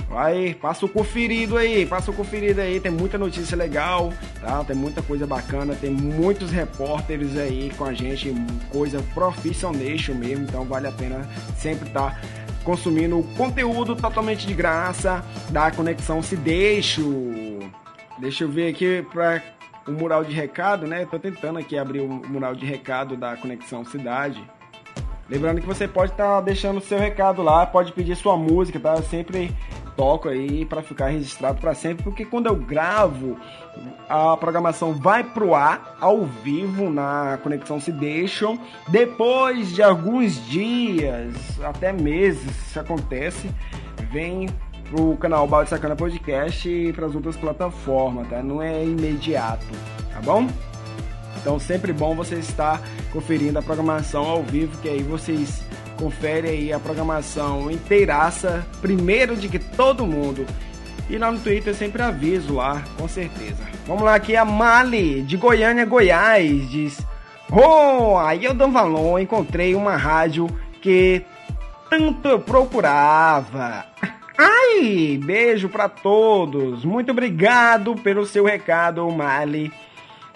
Vai, 0.09 0.53
passa 0.53 0.85
o 0.85 0.89
conferido 0.89 1.57
aí, 1.57 1.85
passa 1.85 2.11
o 2.11 2.13
conferido 2.13 2.61
aí, 2.61 2.79
tem 2.79 2.91
muita 2.91 3.17
notícia 3.17 3.57
legal, 3.57 4.13
tá? 4.39 4.63
Tem 4.63 4.75
muita 4.75 5.01
coisa 5.01 5.25
bacana, 5.25 5.75
tem 5.75 5.89
muitos 5.89 6.51
repórteres 6.51 7.35
aí 7.35 7.71
com 7.75 7.85
a 7.85 7.93
gente, 7.93 8.33
coisa 8.69 9.03
profissionation 9.13 10.13
mesmo, 10.13 10.45
então 10.45 10.63
vale 10.63 10.87
a 10.87 10.91
pena 10.91 11.27
sempre 11.57 11.87
estar 11.87 12.21
consumindo 12.63 13.19
o 13.19 13.23
conteúdo 13.35 13.95
totalmente 13.95 14.45
de 14.45 14.53
graça 14.53 15.23
da 15.49 15.71
Conexão 15.71 16.21
Se 16.21 16.35
Deixo. 16.35 17.59
Deixa 18.19 18.43
eu 18.43 18.49
ver 18.49 18.69
aqui 18.69 19.05
para 19.11 19.41
o 19.87 19.91
mural 19.91 20.23
de 20.23 20.33
recado, 20.33 20.87
né? 20.87 21.05
Tô 21.09 21.19
tentando 21.19 21.59
aqui 21.59 21.77
abrir 21.77 22.01
o 22.01 22.07
mural 22.07 22.55
de 22.55 22.65
recado 22.65 23.17
da 23.17 23.35
Conexão 23.35 23.83
Cidade. 23.83 24.41
Lembrando 25.27 25.59
que 25.59 25.67
você 25.67 25.87
pode 25.87 26.11
estar 26.11 26.39
deixando 26.41 26.79
seu 26.79 26.99
recado 26.99 27.41
lá, 27.41 27.65
pode 27.65 27.91
pedir 27.91 28.15
sua 28.15 28.37
música, 28.37 28.79
tá? 28.79 28.95
Eu 28.95 29.03
sempre 29.03 29.51
toco 29.95 30.29
aí 30.29 30.65
para 30.65 30.81
ficar 30.81 31.07
registrado 31.07 31.59
para 31.59 31.73
sempre, 31.73 32.03
porque 32.03 32.25
quando 32.25 32.47
eu 32.47 32.55
gravo, 32.55 33.37
a 34.09 34.35
programação 34.37 34.93
vai 34.93 35.23
pro 35.23 35.55
ar 35.55 35.95
ao 35.99 36.25
vivo 36.25 36.89
na 36.89 37.39
Conexão 37.41 37.79
Se 37.79 37.91
Deixam. 37.91 38.59
Depois 38.89 39.73
de 39.73 39.81
alguns 39.81 40.45
dias, 40.47 41.35
até 41.63 41.91
meses, 41.91 42.67
isso 42.67 42.79
acontece, 42.79 43.49
vem 44.11 44.47
pro 44.89 45.17
canal 45.17 45.47
Balde 45.47 45.69
Sacana 45.69 45.95
Podcast 45.95 46.69
e 46.69 46.93
para 46.93 47.07
as 47.07 47.15
outras 47.15 47.35
plataformas, 47.35 48.27
tá? 48.27 48.43
Não 48.43 48.61
é 48.61 48.83
imediato, 48.83 49.65
tá 50.13 50.21
bom? 50.21 50.47
Então 51.37 51.59
sempre 51.59 51.93
bom 51.93 52.15
você 52.15 52.35
estar 52.35 52.81
conferindo 53.11 53.59
a 53.59 53.61
programação 53.61 54.25
ao 54.25 54.43
vivo, 54.43 54.77
que 54.81 54.89
aí 54.89 55.03
vocês 55.03 55.64
conferem 55.95 56.51
aí 56.51 56.73
a 56.73 56.79
programação 56.79 57.69
inteiraça, 57.71 58.65
primeiro 58.81 59.35
de 59.35 59.49
que 59.49 59.59
todo 59.59 60.05
mundo. 60.05 60.45
E 61.09 61.17
lá 61.17 61.31
no 61.31 61.39
Twitter 61.39 61.73
eu 61.73 61.77
sempre 61.77 62.01
aviso 62.01 62.55
lá, 62.55 62.83
com 62.97 63.07
certeza. 63.07 63.63
Vamos 63.87 64.03
lá 64.03 64.15
aqui, 64.15 64.35
a 64.35 64.43
Mali, 64.43 65.21
de 65.21 65.37
Goiânia, 65.37 65.85
Goiás, 65.85 66.69
diz... 66.69 67.05
Oh, 67.51 68.17
aí 68.17 68.43
eu 68.43 68.55
dou 68.55 68.71
valor, 68.71 69.19
encontrei 69.19 69.75
uma 69.75 69.95
rádio 69.95 70.47
que 70.81 71.23
tanto 71.89 72.27
eu 72.27 72.39
procurava. 72.39 73.85
Ai, 74.37 75.19
beijo 75.23 75.69
para 75.69 75.87
todos. 75.87 76.83
Muito 76.83 77.11
obrigado 77.11 77.95
pelo 77.95 78.25
seu 78.25 78.43
recado, 78.43 79.09
Mali. 79.11 79.71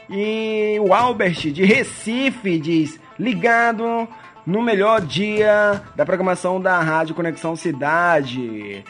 E 0.10 0.78
o 0.80 0.94
Albert 0.94 1.52
de 1.52 1.66
Recife 1.66 2.60
diz: 2.60 3.00
ligado 3.18 4.08
no 4.50 4.64
melhor 4.64 5.02
dia 5.02 5.84
da 5.96 6.04
programação 6.04 6.60
da 6.60 6.80
Rádio 6.80 7.14
Conexão 7.14 7.56
Cidade. 7.56 8.84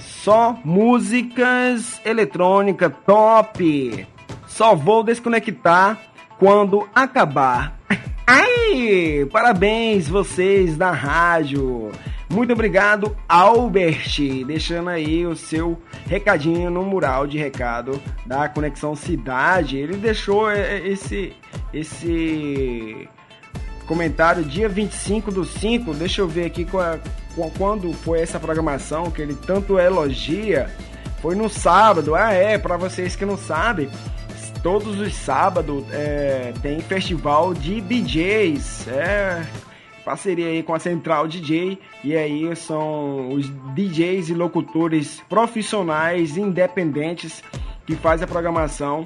Só 0.00 0.58
músicas 0.64 2.00
eletrônicas 2.04 2.92
top. 3.06 4.04
Só 4.48 4.74
vou 4.74 5.04
desconectar 5.04 5.96
quando 6.40 6.88
acabar. 6.92 7.78
Ai, 8.26 9.24
parabéns 9.30 10.08
vocês 10.08 10.76
da 10.76 10.90
rádio. 10.90 11.92
Muito 12.28 12.52
obrigado, 12.52 13.16
Albert, 13.28 14.44
deixando 14.44 14.90
aí 14.90 15.24
o 15.24 15.36
seu 15.36 15.80
recadinho 16.08 16.68
no 16.68 16.82
mural 16.82 17.28
de 17.28 17.38
recado 17.38 18.02
da 18.26 18.48
Conexão 18.48 18.96
Cidade. 18.96 19.76
Ele 19.76 19.96
deixou 19.96 20.50
é, 20.50 20.78
esse 20.78 21.32
esse 21.72 23.08
comentário 23.86 24.44
dia 24.44 24.68
25 24.68 25.30
do 25.30 25.44
5. 25.44 25.94
Deixa 25.94 26.20
eu 26.20 26.28
ver 26.28 26.46
aqui 26.46 26.64
qual, 26.64 26.98
qual- 27.34 27.50
quando 27.56 27.92
foi 27.92 28.20
essa 28.20 28.38
programação 28.40 29.10
que 29.10 29.22
ele 29.22 29.34
tanto 29.34 29.78
elogia. 29.78 30.68
Foi 31.22 31.34
no 31.34 31.48
sábado. 31.48 32.14
Ah, 32.14 32.32
é, 32.32 32.58
para 32.58 32.76
vocês 32.76 33.16
que 33.16 33.24
não 33.24 33.38
sabem, 33.38 33.88
todos 34.62 34.98
os 35.00 35.14
sábados 35.14 35.84
é, 35.92 36.52
tem 36.62 36.80
festival 36.80 37.54
de 37.54 37.80
DJs. 37.80 38.88
É, 38.88 39.46
parceria 40.04 40.46
aí 40.48 40.62
com 40.62 40.74
a 40.74 40.78
Central 40.78 41.26
DJ 41.26 41.78
e 42.04 42.16
aí 42.16 42.54
são 42.54 43.30
os 43.32 43.48
DJs 43.74 44.28
e 44.28 44.34
locutores 44.34 45.20
profissionais 45.28 46.36
independentes 46.36 47.42
que 47.86 47.96
fazem 47.96 48.24
a 48.24 48.28
programação 48.28 49.02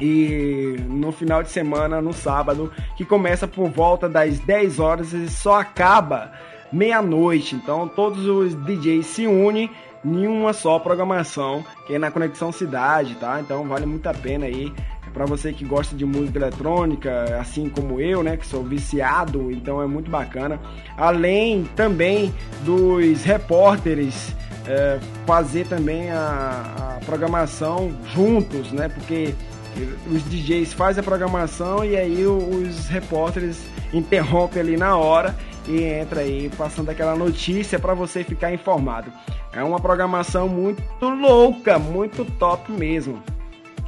e 0.00 0.76
no 0.88 1.10
final 1.10 1.42
de 1.42 1.50
semana, 1.50 2.00
no 2.00 2.12
sábado, 2.12 2.72
que 2.96 3.04
começa 3.04 3.46
por 3.46 3.68
volta 3.70 4.08
das 4.08 4.38
10 4.38 4.78
horas 4.78 5.12
e 5.12 5.28
só 5.28 5.60
acaba 5.60 6.32
meia-noite. 6.72 7.56
Então 7.56 7.88
todos 7.88 8.26
os 8.26 8.54
DJs 8.54 9.06
se 9.06 9.26
unem 9.26 9.70
em 10.04 10.26
uma 10.26 10.52
só 10.52 10.78
programação, 10.78 11.64
que 11.86 11.94
é 11.94 11.98
na 11.98 12.10
Conexão 12.10 12.52
Cidade, 12.52 13.16
tá? 13.16 13.40
Então 13.40 13.66
vale 13.66 13.86
muito 13.86 14.06
a 14.06 14.14
pena 14.14 14.46
aí 14.46 14.72
para 15.12 15.24
você 15.24 15.52
que 15.52 15.64
gosta 15.64 15.96
de 15.96 16.04
música 16.04 16.38
eletrônica, 16.38 17.36
assim 17.40 17.68
como 17.68 18.00
eu, 18.00 18.22
né, 18.22 18.36
que 18.36 18.46
sou 18.46 18.62
viciado, 18.62 19.50
então 19.50 19.82
é 19.82 19.86
muito 19.86 20.10
bacana. 20.10 20.60
Além 20.96 21.64
também 21.74 22.32
dos 22.64 23.24
repórteres 23.24 24.36
é, 24.66 25.00
fazer 25.26 25.66
também 25.66 26.10
a, 26.10 26.98
a 26.98 27.04
programação 27.04 27.90
juntos, 28.14 28.70
né? 28.70 28.88
Porque 28.88 29.34
os 30.10 30.22
DJs 30.28 30.72
fazem 30.72 31.00
a 31.00 31.04
programação 31.04 31.84
e 31.84 31.96
aí 31.96 32.26
os 32.26 32.88
repórteres 32.88 33.58
interrompem 33.92 34.60
ali 34.60 34.76
na 34.76 34.96
hora 34.96 35.36
e 35.66 35.82
entra 35.82 36.20
aí 36.20 36.50
passando 36.56 36.90
aquela 36.90 37.14
notícia 37.14 37.78
para 37.78 37.94
você 37.94 38.24
ficar 38.24 38.52
informado. 38.52 39.12
É 39.52 39.62
uma 39.62 39.80
programação 39.80 40.48
muito 40.48 40.82
louca, 41.02 41.78
muito 41.78 42.24
top 42.24 42.72
mesmo. 42.72 43.22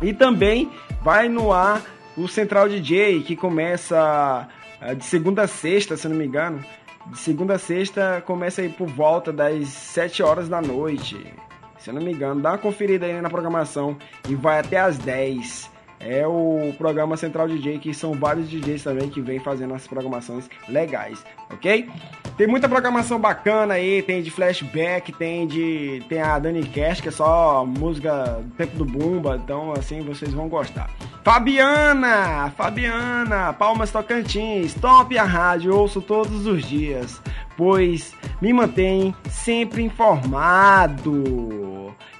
E 0.02 0.12
também 0.12 0.70
vai 1.02 1.28
no 1.28 1.52
ar 1.52 1.82
o 2.16 2.28
Central 2.28 2.68
DJ, 2.68 3.22
que 3.22 3.36
começa 3.36 4.48
ah, 4.80 4.94
de 4.94 5.04
segunda 5.04 5.42
a 5.42 5.48
sexta, 5.48 5.96
se 5.96 6.08
não 6.08 6.16
me 6.16 6.26
engano. 6.26 6.64
De 7.06 7.18
segunda 7.18 7.54
a 7.54 7.58
sexta 7.58 8.22
começa 8.26 8.60
aí 8.60 8.68
por 8.68 8.86
volta 8.88 9.32
das 9.32 9.68
7 9.68 10.22
horas 10.22 10.48
da 10.48 10.60
noite. 10.60 11.34
Se 11.78 11.88
eu 11.88 11.94
não 11.94 12.02
me 12.02 12.12
engano, 12.12 12.42
dá 12.42 12.50
uma 12.50 12.58
conferida 12.58 13.06
aí 13.06 13.20
na 13.20 13.30
programação 13.30 13.96
e 14.28 14.34
vai 14.34 14.58
até 14.58 14.78
às 14.78 14.98
10. 14.98 15.70
É 16.00 16.26
o 16.26 16.72
programa 16.78 17.14
Central 17.14 17.46
DJ, 17.46 17.78
que 17.78 17.92
são 17.92 18.14
vários 18.14 18.48
DJs 18.48 18.82
também 18.82 19.10
que 19.10 19.20
vem 19.20 19.38
fazendo 19.38 19.74
as 19.74 19.86
programações 19.86 20.48
legais, 20.66 21.22
ok? 21.52 21.90
Tem 22.38 22.46
muita 22.46 22.66
programação 22.70 23.20
bacana 23.20 23.74
aí, 23.74 24.02
tem 24.02 24.22
de 24.22 24.30
flashback, 24.30 25.12
tem 25.12 25.46
de. 25.46 26.02
Tem 26.08 26.22
a 26.22 26.38
Dani 26.38 26.66
Cash, 26.66 27.02
que 27.02 27.08
é 27.08 27.12
só 27.12 27.66
música 27.66 28.40
do 28.42 28.54
tempo 28.54 28.78
do 28.78 28.84
Bumba, 28.86 29.36
então 29.36 29.74
assim 29.74 30.00
vocês 30.00 30.32
vão 30.32 30.48
gostar. 30.48 30.88
Fabiana! 31.22 32.50
Fabiana! 32.56 33.52
Palmas 33.52 33.90
Tocantins, 33.90 34.72
top 34.72 35.18
a 35.18 35.24
rádio, 35.24 35.76
ouço 35.76 36.00
todos 36.00 36.46
os 36.46 36.64
dias, 36.64 37.20
pois 37.58 38.14
me 38.40 38.54
mantém 38.54 39.14
sempre 39.28 39.82
informado. 39.82 41.22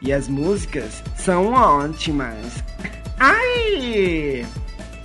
E 0.03 0.13
as 0.13 0.29
músicas 0.29 1.03
são 1.17 1.55
ótimas. 1.55 2.63
Ai! 3.21 4.47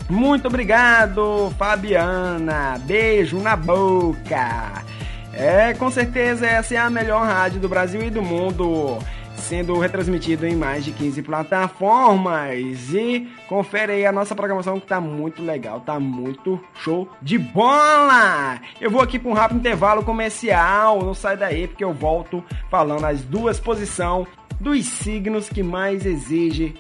Muito 0.10 0.48
obrigado, 0.48 1.52
Fabiana. 1.58 2.80
Beijo 2.86 3.40
na 3.40 3.58
boca. 3.58 4.86
É, 5.34 5.74
com 5.74 5.92
certeza 5.92 6.48
essa 6.48 6.76
é 6.76 6.78
a 6.78 6.90
melhor 6.90 7.26
rádio 7.26 7.60
do 7.60 7.68
Brasil 7.68 8.02
e 8.02 8.10
do 8.10 8.22
mundo, 8.22 8.98
sendo 9.36 9.78
retransmitido 9.78 10.48
em 10.48 10.56
mais 10.56 10.86
de 10.86 10.94
15 10.94 11.22
plataformas. 11.24 12.94
E 12.94 13.28
confere 13.50 13.92
aí 13.92 14.06
a 14.06 14.14
nossa 14.14 14.34
programação 14.34 14.80
que 14.80 14.88
tá 14.88 15.02
muito 15.02 15.44
legal, 15.44 15.82
tá 15.82 16.00
muito 16.00 16.58
show 16.76 17.10
de 17.22 17.38
bola. 17.38 18.62
Eu 18.80 18.90
vou 18.90 19.02
aqui 19.02 19.20
para 19.20 19.30
um 19.30 19.34
rápido 19.34 19.58
intervalo 19.58 20.04
comercial, 20.04 21.04
não 21.04 21.14
sai 21.14 21.36
daí 21.36 21.68
porque 21.68 21.84
eu 21.84 21.92
volto 21.92 22.42
falando 22.70 23.04
as 23.04 23.24
duas 23.24 23.60
posições 23.60 24.26
dos 24.58 24.86
signos 24.86 25.50
que 25.50 25.62
mais 25.62 26.06
exige 26.06 26.76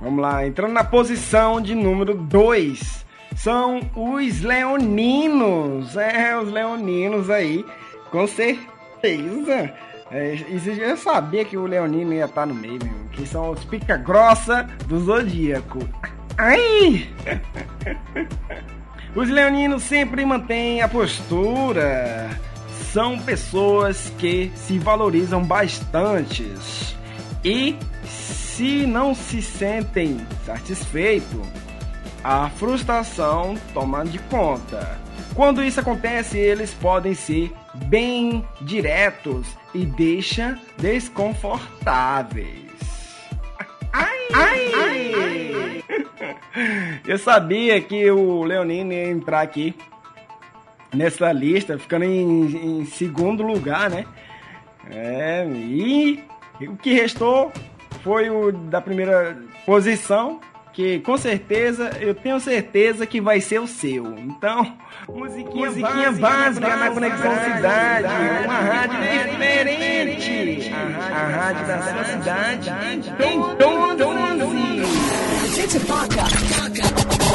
Vamos 0.00 0.22
lá, 0.22 0.46
entrando 0.46 0.72
na 0.72 0.84
posição 0.84 1.60
de 1.60 1.74
número 1.74 2.14
2 2.14 3.04
são 3.34 3.80
os 3.96 4.40
leoninos. 4.40 5.96
É, 5.96 6.38
os 6.38 6.50
leoninos 6.52 7.30
aí, 7.30 7.64
com 8.10 8.26
certeza. 8.28 9.72
É, 10.10 10.36
eu 10.78 10.96
sabia 10.96 11.44
que 11.44 11.56
o 11.56 11.66
leonino 11.66 12.12
ia 12.12 12.26
estar 12.26 12.46
no 12.46 12.54
meio, 12.54 12.78
meu, 12.82 13.08
que 13.10 13.26
são 13.26 13.50
os 13.50 13.64
pica 13.64 13.96
grossa 13.96 14.68
do 14.86 15.00
zodíaco. 15.00 15.80
Ai! 16.38 17.08
Os 19.14 19.28
leoninos 19.28 19.82
sempre 19.84 20.24
mantêm 20.24 20.82
a 20.82 20.88
postura. 20.88 22.30
São 22.92 23.18
pessoas 23.18 24.12
que 24.18 24.52
se 24.54 24.78
valorizam 24.78 25.42
bastante 25.42 26.44
e 27.44 27.76
se 28.04 28.86
não 28.86 29.14
se 29.14 29.42
sentem 29.42 30.24
satisfeitos, 30.46 31.46
a 32.22 32.48
frustração 32.50 33.54
toma 33.74 34.04
de 34.04 34.18
conta. 34.18 34.98
Quando 35.34 35.62
isso 35.62 35.80
acontece, 35.80 36.38
eles 36.38 36.72
podem 36.72 37.14
ser 37.14 37.52
bem 37.86 38.44
diretos 38.60 39.46
e 39.74 39.84
deixa 39.84 40.58
desconfortáveis. 40.78 42.63
Ai, 43.94 44.18
ai, 44.34 44.72
ai. 44.74 45.84
Eu 47.06 47.16
sabia 47.16 47.80
que 47.80 48.10
o 48.10 48.42
Leonino 48.42 48.92
ia 48.92 49.08
entrar 49.08 49.40
aqui 49.40 49.74
nessa 50.92 51.30
lista, 51.32 51.78
ficando 51.78 52.04
em, 52.04 52.80
em 52.80 52.86
segundo 52.86 53.42
lugar, 53.42 53.88
né? 53.88 54.04
É, 54.90 55.46
e 55.48 56.22
o 56.62 56.76
que 56.76 56.92
restou 56.92 57.52
foi 58.02 58.28
o 58.30 58.50
da 58.52 58.80
primeira 58.80 59.38
posição, 59.64 60.40
que 60.74 60.98
com 60.98 61.16
certeza, 61.16 61.92
eu 62.00 62.14
tenho 62.14 62.38
certeza 62.40 63.06
que 63.06 63.20
vai 63.20 63.40
ser 63.40 63.60
o 63.60 63.66
seu. 63.66 64.18
Então, 64.18 64.76
musiquinha, 65.08 65.66
musiquinha 65.66 66.12
básica, 66.12 66.76
na 66.76 66.90
Conexão 66.90 67.32
Cidade, 67.32 68.08
uma 68.44 68.58
rádio 68.58 69.00
diferente. 69.00 70.70
A 70.74 71.26
rádio 71.28 71.66
da 71.66 71.82
sua 71.82 72.04
cidade 72.04 72.70
em 73.24 73.40
todo 73.56 74.08
o 74.08 74.14
Brasil. 74.34 74.84
A 75.42 75.46
gente 75.46 75.80
toca 75.86 76.24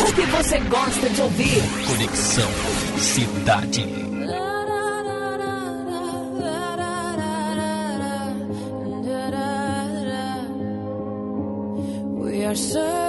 o 0.04 0.14
que 0.14 0.22
você 0.22 0.60
gosta 0.60 1.10
de 1.10 1.22
ouvir. 1.22 1.62
Conexão 1.88 2.50
Cidade. 2.98 4.10
We 12.22 12.46
are 12.46 12.56
searchlights 12.56 13.09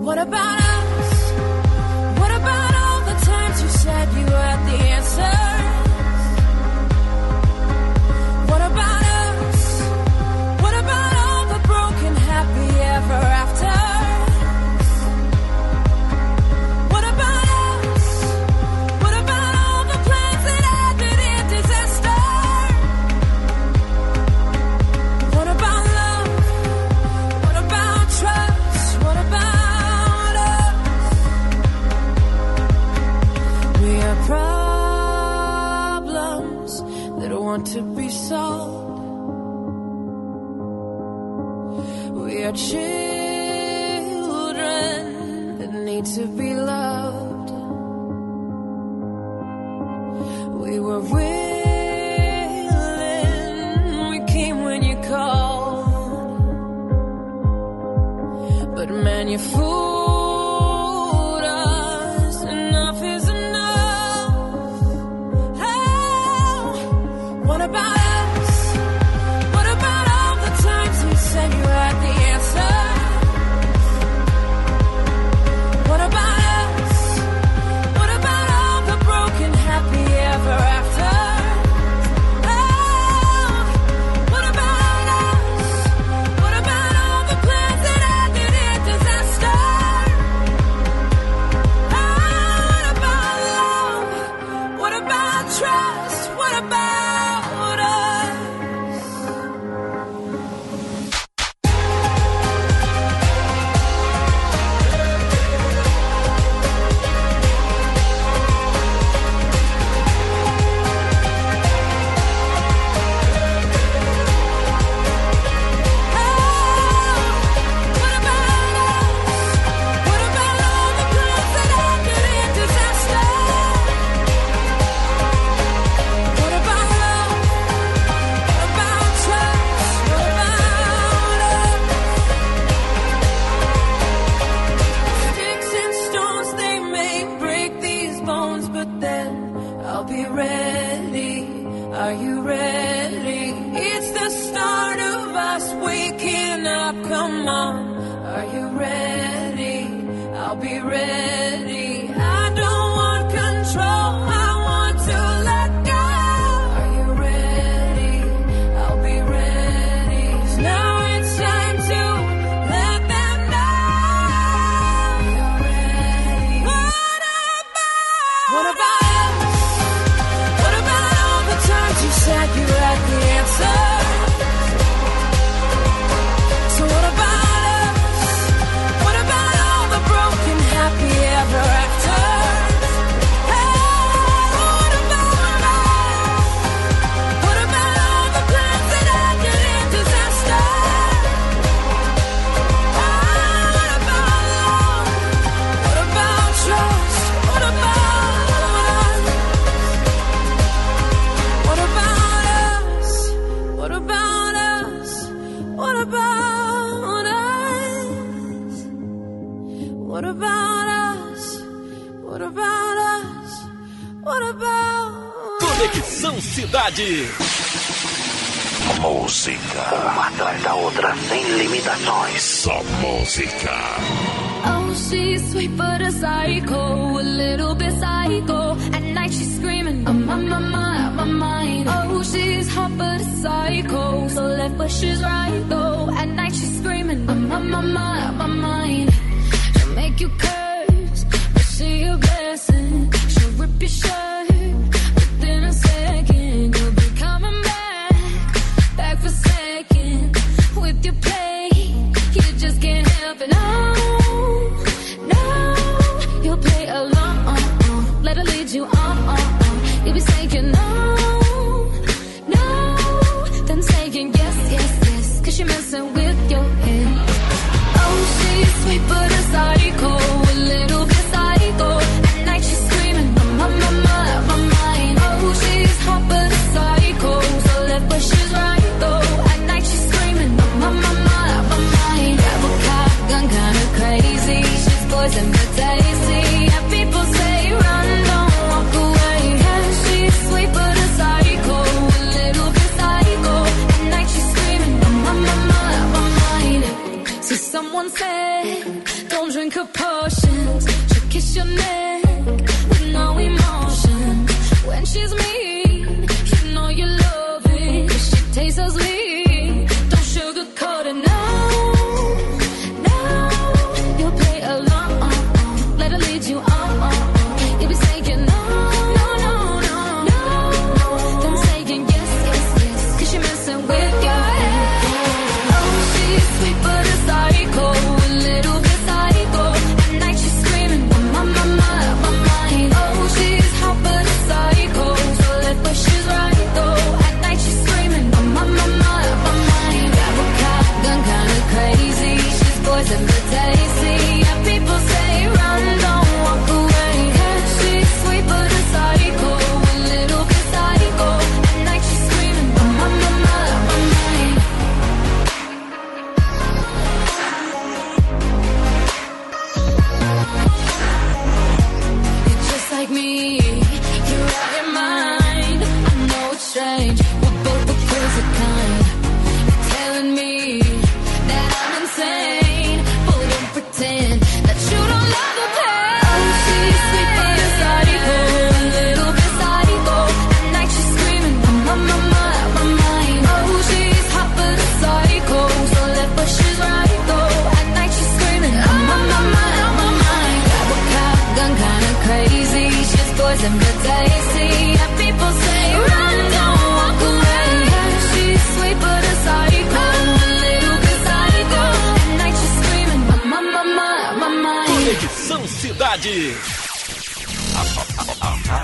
What 0.00 0.16
about 0.16 0.60
us? 0.60 1.32
What 2.20 2.30
about 2.40 2.74
all 2.74 3.00
the 3.00 3.16
times 3.22 3.62
you 3.62 3.68
said 3.68 4.08
you 4.14 4.24
were 4.24 4.46
at 4.54 4.64
the 4.64 4.76
end? 4.84 4.89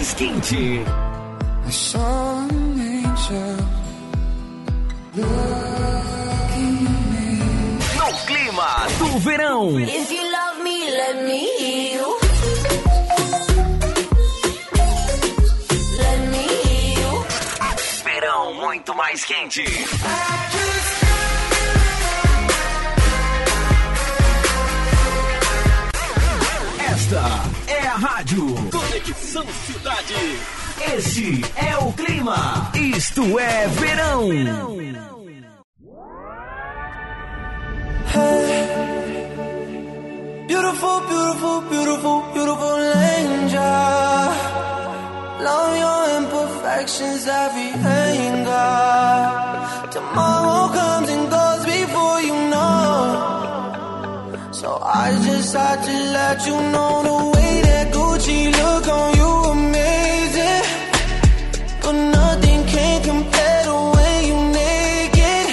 mais 0.00 0.14
quente. 0.14 0.56
I 0.56 1.70
saw 1.70 2.00
an 2.00 2.80
angel 2.80 3.56
looking 5.14 6.86
at 6.86 7.02
me. 7.12 7.36
No 7.98 8.06
clima 8.26 8.86
do 8.98 9.18
verão. 9.18 9.78
If 9.78 10.10
you 10.10 10.22
love 10.22 10.62
me, 10.64 10.90
let 10.90 11.22
me 11.22 11.42
you. 11.92 12.18
Let 15.98 16.18
me 16.30 16.46
you. 16.94 17.26
Verão 18.02 18.54
muito 18.54 18.94
mais 18.94 19.22
quente. 19.26 19.64
Esta 26.90 27.22
é 27.66 27.86
a 27.86 27.96
rádio 27.96 28.69
Conexão 28.90 29.46
Cidade. 29.66 30.14
Este 30.96 31.44
é 31.54 31.76
o 31.76 31.92
clima. 31.92 32.72
Isto 32.74 33.38
é 33.38 33.68
verão. 33.68 34.28
Beautiful, 40.48 41.00
beautiful, 41.02 41.60
beautiful, 41.70 42.22
beautiful 42.32 42.78
angel. 43.20 43.60
Love 45.40 45.78
your 45.78 46.10
imperfections, 46.18 47.28
every 47.28 47.70
anger. 47.86 48.70
Tomorrow 49.92 50.68
comes 50.74 51.10
and 51.10 51.30
goes 51.30 51.64
before 51.64 52.20
you 52.22 52.34
know. 52.50 52.90
So 54.50 54.80
I 54.82 55.14
just 55.22 55.54
had 55.54 55.80
to 55.80 55.92
let 56.12 56.44
you 56.44 56.60
know 56.72 57.02
the 57.04 57.30
way 57.30 57.39
Gucci 58.20 58.52
look 58.52 58.86
on 58.86 59.16
you 59.16 59.30
amazing. 59.56 60.62
But 61.80 61.92
nothing 61.92 62.66
can 62.66 63.02
compare 63.02 63.62
to 63.64 63.74
when 63.96 64.18
you 64.28 64.36
naked. 64.60 65.46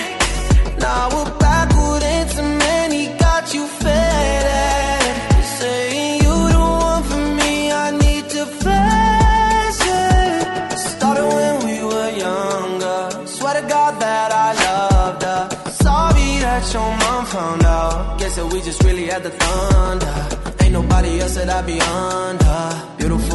Now 0.78 1.08
we're 1.14 1.32
backward 1.40 2.04
and 2.04 2.30
cement, 2.30 2.92
he 2.92 3.08
got 3.18 3.54
you 3.54 3.66
fed 3.68 5.46
Saying 5.60 6.16
you 6.26 6.36
the 6.56 6.60
one 6.60 7.04
for 7.10 7.24
me, 7.40 7.72
I 7.72 7.92
need 7.92 8.26
to 8.36 8.46
face 8.46 9.82
it. 10.04 10.78
Started 10.92 11.28
when 11.38 11.56
we 11.68 11.76
were 11.92 12.12
younger. 12.26 13.28
Swear 13.28 13.62
to 13.62 13.68
God 13.76 13.94
that 14.02 14.30
I 14.34 14.50
loved 14.68 15.24
her. 15.24 15.72
Sorry 15.72 16.30
that 16.44 16.74
your 16.74 16.90
mom 17.04 17.26
found 17.28 17.64
out. 17.64 18.20
Guess 18.20 18.36
that 18.36 18.48
we 18.52 18.60
just 18.60 18.84
really 18.84 19.06
had 19.06 19.24
the 19.24 19.30
thunder. 19.30 20.16
Ain't 20.64 20.74
nobody 20.74 21.22
else 21.22 21.36
that 21.36 21.50
I 21.50 21.62
be 21.62 21.80
under. 21.80 22.47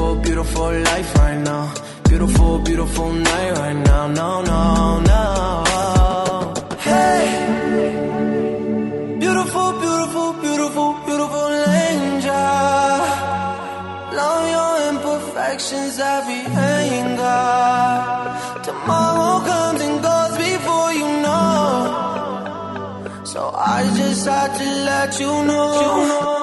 Beautiful, 0.03 0.20
beautiful 0.24 0.72
life 0.82 1.14
right 1.14 1.38
now. 1.38 1.72
Beautiful, 2.09 2.59
beautiful 2.59 3.12
night 3.12 3.53
right 3.53 3.76
now. 3.86 4.09
No, 4.09 4.42
no, 4.42 4.98
no. 4.98 6.55
Hey. 6.80 7.22
Beautiful, 9.20 9.72
beautiful, 9.84 10.32
beautiful, 10.42 10.94
beautiful 11.07 11.50
angel. 11.86 12.34
Love 14.18 14.44
your 14.57 14.74
imperfections, 14.90 16.00
every 16.00 16.46
anger. 16.50 17.53
Tomorrow 18.64 19.46
comes 19.46 19.80
and 19.82 20.03
goes 20.03 20.36
before 20.36 20.92
you 20.94 21.09
know. 21.22 21.70
So 23.22 23.53
I 23.55 23.88
just 23.96 24.26
had 24.26 24.50
to 24.59 24.64
let 24.84 25.20
you 25.20 25.44
know. 25.46 25.70
Oh 25.78 26.09
my 26.09 26.41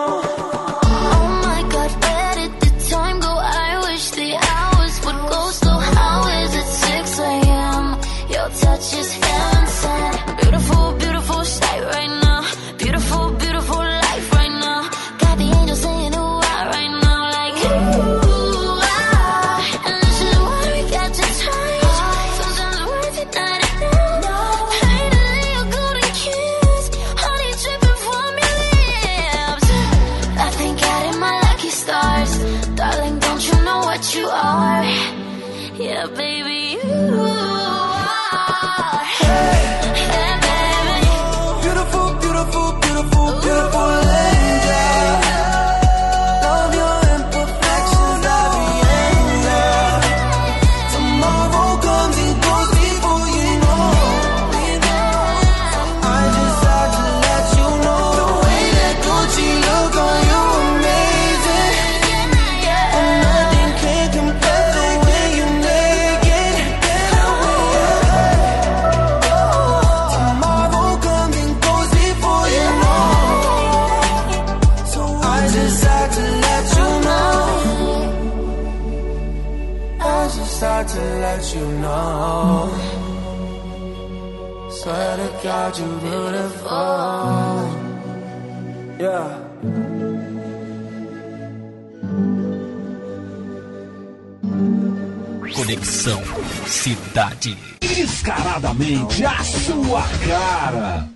Conexão 95.59 96.21
Cidade. 96.65 97.57
Descaradamente 97.81 99.25
a 99.25 99.43
sua 99.43 100.03
cara. 100.25 101.09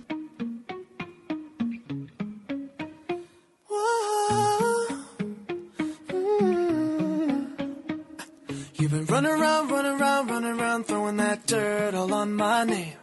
You've 8.78 8.90
been 8.90 9.06
running 9.06 9.32
around, 9.32 9.70
running 9.70 9.98
around, 9.98 10.28
running 10.28 10.60
around, 10.60 10.84
throwing 10.84 11.16
that 11.16 11.46
dirt 11.46 11.94
all 11.94 12.12
on 12.12 12.34
my 12.34 12.64
name. 12.64 12.98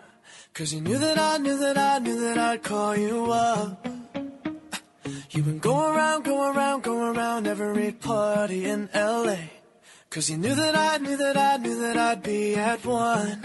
Cause 0.53 0.71
you 0.71 0.81
knew 0.81 0.99
that 0.99 1.17
I 1.17 1.39
knew 1.39 1.57
that 1.57 1.75
I 1.75 1.97
knew 1.97 2.21
that 2.21 2.37
I'd 2.37 2.61
call 2.61 2.95
you 2.95 3.31
up. 3.31 3.87
You've 5.31 5.45
been 5.45 5.57
going 5.57 5.95
around, 5.95 6.23
going 6.23 6.55
around, 6.55 6.83
going 6.83 7.17
around 7.17 7.47
every 7.47 7.93
party 7.93 8.65
in 8.65 8.89
LA. 8.93 9.60
Cause 10.11 10.29
you 10.29 10.35
knew 10.35 10.53
that 10.53 10.75
I 10.75 10.97
knew 10.97 11.15
that 11.15 11.37
I 11.37 11.55
knew 11.55 11.79
that 11.83 11.95
I'd 11.95 12.21
be 12.21 12.55
at 12.55 12.85
one. 12.85 13.39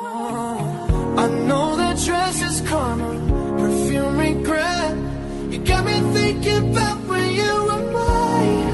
Oh, 0.00 1.14
I 1.18 1.28
know 1.28 1.76
that 1.76 1.98
dress 1.98 2.40
is 2.40 2.66
karma, 2.66 3.10
perfume 3.58 4.16
regret. 4.16 4.96
You 5.52 5.58
got 5.58 5.84
me 5.84 6.00
thinking 6.14 6.70
about 6.70 6.98
when 7.06 7.30
you 7.30 7.52
were 7.68 7.92
mine. 7.92 8.68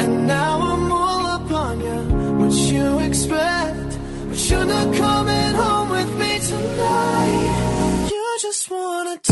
And 0.00 0.26
now 0.26 0.62
I'm 0.62 0.90
all 0.90 1.26
up 1.26 1.48
on 1.48 1.80
you. 1.80 2.00
What 2.40 2.52
you 2.52 2.98
expect? 2.98 3.98
But 4.28 4.50
you're 4.50 4.64
not 4.64 4.96
coming 4.96 5.54
home 5.54 5.90
with 5.90 6.12
me 6.18 6.40
tonight. 6.40 8.08
You 8.10 8.38
just 8.40 8.68
want 8.68 9.22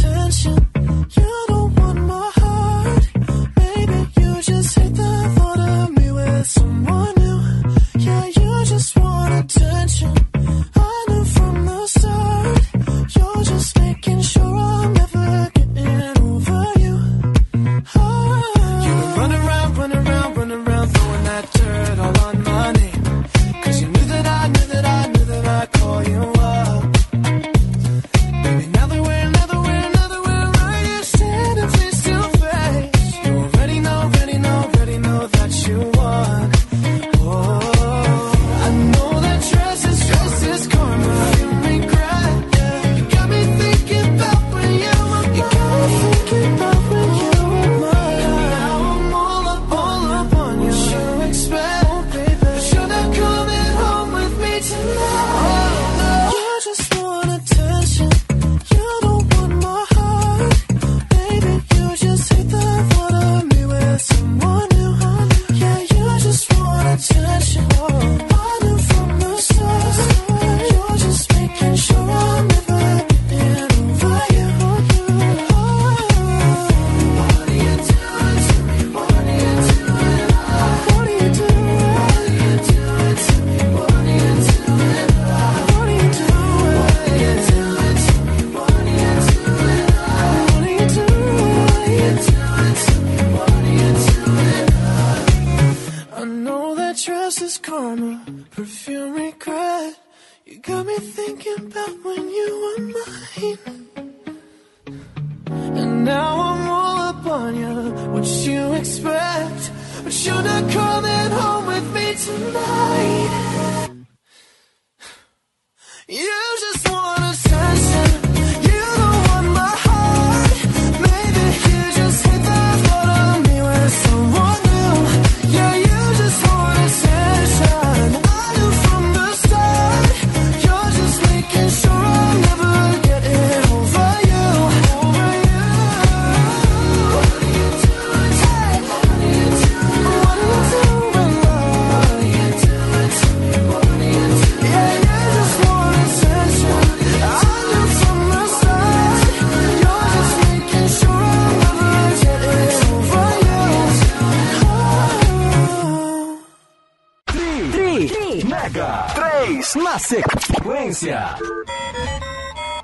na 159.83 159.99
sequência. 159.99 161.37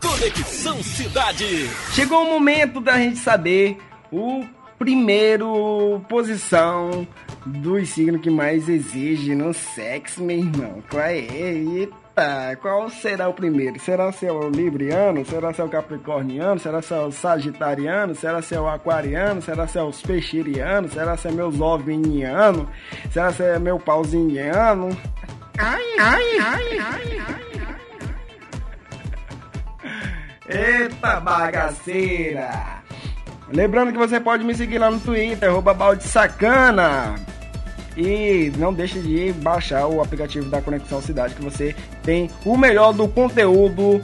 Conexão 0.00 0.82
Cidade. 0.82 1.68
Chegou 1.92 2.22
o 2.22 2.30
momento 2.30 2.80
da 2.80 2.98
gente 2.98 3.18
saber 3.18 3.78
o 4.10 4.44
primeiro 4.78 6.00
posição 6.08 7.06
dos 7.46 7.88
signos 7.88 8.20
que 8.20 8.30
mais 8.30 8.68
exige 8.68 9.34
no 9.34 9.54
sexo, 9.54 10.22
meu 10.22 10.38
irmão. 10.38 10.82
Qual 10.90 11.02
é? 11.02 11.18
Eita, 11.18 12.58
qual 12.60 12.90
será 12.90 13.28
o 13.28 13.34
primeiro? 13.34 13.80
Será 13.80 14.12
ser 14.12 14.30
o 14.30 14.50
libriano? 14.50 15.24
Será 15.24 15.52
ser 15.52 15.62
o 15.62 15.68
capricorniano? 15.68 16.58
Será 16.60 16.82
ser 16.82 16.94
o 16.94 17.10
sagitariano? 17.10 18.14
Será 18.14 18.42
ser 18.42 18.58
o 18.58 18.68
aquariano? 18.68 19.40
Será 19.40 19.66
ser 19.66 19.80
os 19.80 20.02
peixirianos? 20.02 20.92
Será 20.92 21.16
ser 21.16 21.32
meus 21.32 21.60
oviniano? 21.60 22.68
Será 23.10 23.32
ser 23.32 23.58
meu 23.60 23.78
pauzinhiano? 23.78 24.96
Ai, 25.58 25.82
ai, 25.98 26.38
ai, 26.38 26.78
ai, 26.78 27.18
ai. 27.18 27.42
Eita 30.48 31.20
bagaceira! 31.20 32.82
Lembrando 33.48 33.92
que 33.92 33.98
você 33.98 34.18
pode 34.18 34.44
me 34.44 34.54
seguir 34.54 34.78
lá 34.78 34.90
no 34.90 34.98
Twitter, 34.98 35.48
arroba 35.48 35.74
balde 35.74 36.04
sacana. 36.04 37.14
E 37.96 38.50
não 38.56 38.72
deixe 38.72 38.98
de 39.00 39.32
baixar 39.34 39.86
o 39.86 40.00
aplicativo 40.00 40.48
da 40.48 40.62
Conexão 40.62 41.02
Cidade, 41.02 41.34
que 41.34 41.42
você 41.42 41.76
tem 42.02 42.30
o 42.44 42.56
melhor 42.56 42.92
do 42.92 43.06
conteúdo 43.06 44.00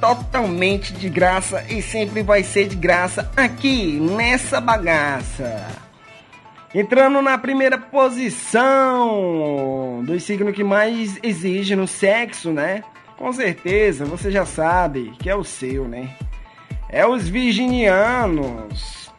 totalmente 0.00 0.92
de 0.92 1.08
graça 1.08 1.64
e 1.68 1.82
sempre 1.82 2.22
vai 2.22 2.42
ser 2.42 2.68
de 2.68 2.76
graça 2.76 3.30
aqui 3.36 3.98
nessa 3.98 4.60
bagaça. 4.60 5.87
Entrando 6.74 7.22
na 7.22 7.38
primeira 7.38 7.78
posição 7.78 8.52
dos 10.04 10.22
signos 10.22 10.54
que 10.54 10.62
mais 10.62 11.18
exige 11.22 11.74
no 11.74 11.86
sexo, 11.86 12.52
né? 12.52 12.84
Com 13.16 13.32
certeza, 13.32 14.04
você 14.04 14.30
já 14.30 14.44
sabe 14.44 15.14
que 15.18 15.30
é 15.30 15.34
o 15.34 15.42
seu, 15.42 15.88
né? 15.88 16.14
É 16.90 17.06
os 17.06 17.26
virginianos. 17.26 19.10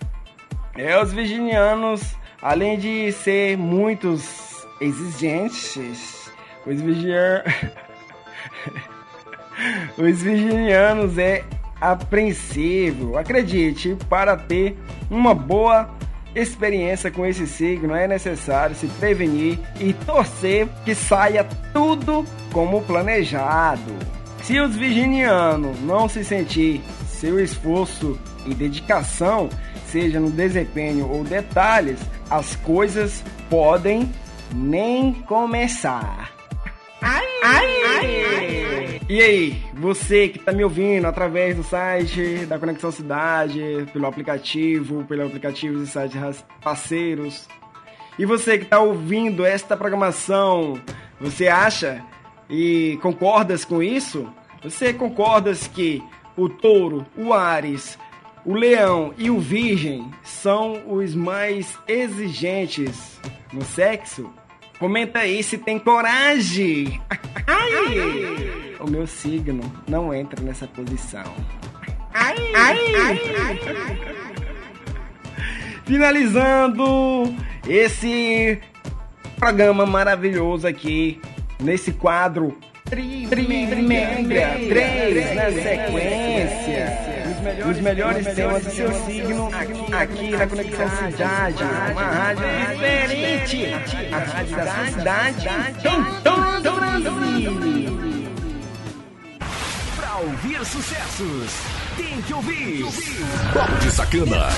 É 0.77 1.01
os 1.01 1.11
virginianos, 1.11 2.15
além 2.41 2.77
de 2.77 3.11
ser 3.11 3.57
muitos 3.57 4.65
exigentes, 4.79 6.31
os 6.65 6.79
virginianos. 6.79 7.43
Os 9.97 10.21
virginianos 10.21 11.17
é 11.17 11.43
apreensivo. 11.81 13.17
Acredite, 13.17 13.97
para 14.09 14.37
ter 14.37 14.77
uma 15.11 15.35
boa 15.35 15.98
experiência 16.41 17.11
com 17.11 17.25
esse 17.25 17.45
signo 17.47 17.95
é 17.95 18.07
necessário 18.07 18.75
se 18.75 18.87
prevenir 18.87 19.59
e 19.79 19.93
torcer 19.93 20.67
que 20.85 20.95
saia 20.95 21.47
tudo 21.73 22.25
como 22.51 22.81
planejado. 22.81 23.93
Se 24.43 24.59
os 24.59 24.75
virginianos 24.75 25.79
não 25.81 26.07
se 26.07 26.23
sentir 26.23 26.81
seu 27.07 27.39
esforço 27.39 28.19
e 28.45 28.53
dedicação, 28.53 29.49
seja 29.87 30.19
no 30.19 30.31
desempenho 30.31 31.09
ou 31.09 31.23
detalhes, 31.23 31.99
as 32.29 32.55
coisas 32.57 33.23
podem 33.49 34.09
nem 34.53 35.13
começar. 35.13 36.38
E 39.09 39.23
aí, 39.23 39.63
você 39.73 40.29
que 40.29 40.37
tá 40.37 40.51
me 40.51 40.63
ouvindo 40.63 41.07
através 41.07 41.55
do 41.55 41.63
site 41.63 42.45
da 42.45 42.59
Conexão 42.59 42.91
Cidade, 42.91 43.59
pelo 43.91 44.05
aplicativo, 44.05 45.03
pelo 45.05 45.25
aplicativo 45.25 45.79
dos 45.79 45.89
sites 45.89 46.45
parceiros. 46.61 47.47
E 48.19 48.25
você 48.25 48.59
que 48.59 48.65
tá 48.65 48.79
ouvindo 48.79 49.43
esta 49.43 49.75
programação, 49.75 50.79
você 51.19 51.47
acha 51.47 52.05
e 52.47 52.99
concordas 53.01 53.65
com 53.65 53.81
isso? 53.81 54.31
Você 54.61 54.93
concordas 54.93 55.65
que 55.65 56.03
o 56.37 56.47
touro, 56.47 57.03
o 57.17 57.33
Ares, 57.33 57.97
o 58.45 58.53
leão 58.53 59.11
e 59.17 59.31
o 59.31 59.39
virgem 59.39 60.07
são 60.21 60.83
os 60.85 61.15
mais 61.15 61.79
exigentes 61.87 63.19
no 63.51 63.65
sexo? 63.65 64.31
Comenta 64.79 65.19
aí 65.19 65.43
se 65.43 65.57
tem 65.57 65.77
coragem. 65.77 67.01
Ai, 67.45 68.77
o 68.79 68.89
meu 68.89 69.05
signo 69.05 69.61
não 69.87 70.13
entra 70.13 70.41
nessa 70.41 70.65
posição. 70.67 71.35
Ai, 72.13 72.37
ai, 72.55 73.19
Finalizando 75.85 77.35
esse 77.67 78.61
programa 79.37 79.85
maravilhoso 79.85 80.65
aqui 80.65 81.19
nesse 81.59 81.91
quadro 81.91 82.57
Trimega 82.85 84.59
3 84.67 85.35
na 85.35 85.51
sequência. 85.51 87.18
Os 87.69 87.79
melhores 87.79 88.35
temas 88.35 88.63
do 88.63 88.71
seu 88.71 89.05
signo 89.05 89.49
aqui 89.93 90.31
na 90.31 90.45
Conexão 90.45 90.89
Cidade. 90.89 91.63
Uma 91.91 92.01
rádio 92.01 92.43
diferente. 92.69 93.65
A 94.13 94.17
rádio 94.19 94.55
da 94.57 94.65
sua 94.65 94.85
cidade 94.87 95.47
em 95.87 96.21
todo 96.21 96.69
o 96.69 96.75
Brasil. 96.75 97.99
Pra 99.95 100.17
ouvir 100.17 100.65
sucessos, 100.65 101.51
tem 101.95 102.21
que 102.21 102.33
ouvir. 102.33 102.85
Balde 103.53 103.91
Sacana. 103.91 104.49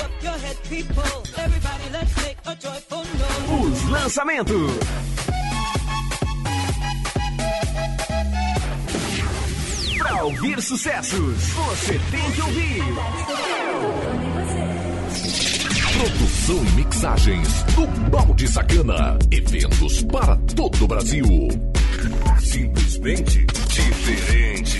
Os 3.60 3.88
lançamentos. 3.90 4.72
Ouvir 10.22 10.62
sucessos, 10.62 11.42
você 11.48 12.00
tem 12.12 12.30
que 12.30 12.42
ouvir. 12.42 12.82
Produção 15.98 16.64
e 16.64 16.70
mixagens 16.76 17.62
do 17.74 17.86
Balde 18.08 18.46
Sacana. 18.46 19.18
Eventos 19.32 20.02
para 20.04 20.36
todo 20.54 20.84
o 20.84 20.86
Brasil. 20.86 21.26
Simplesmente 22.40 23.46
diferente. 23.46 24.78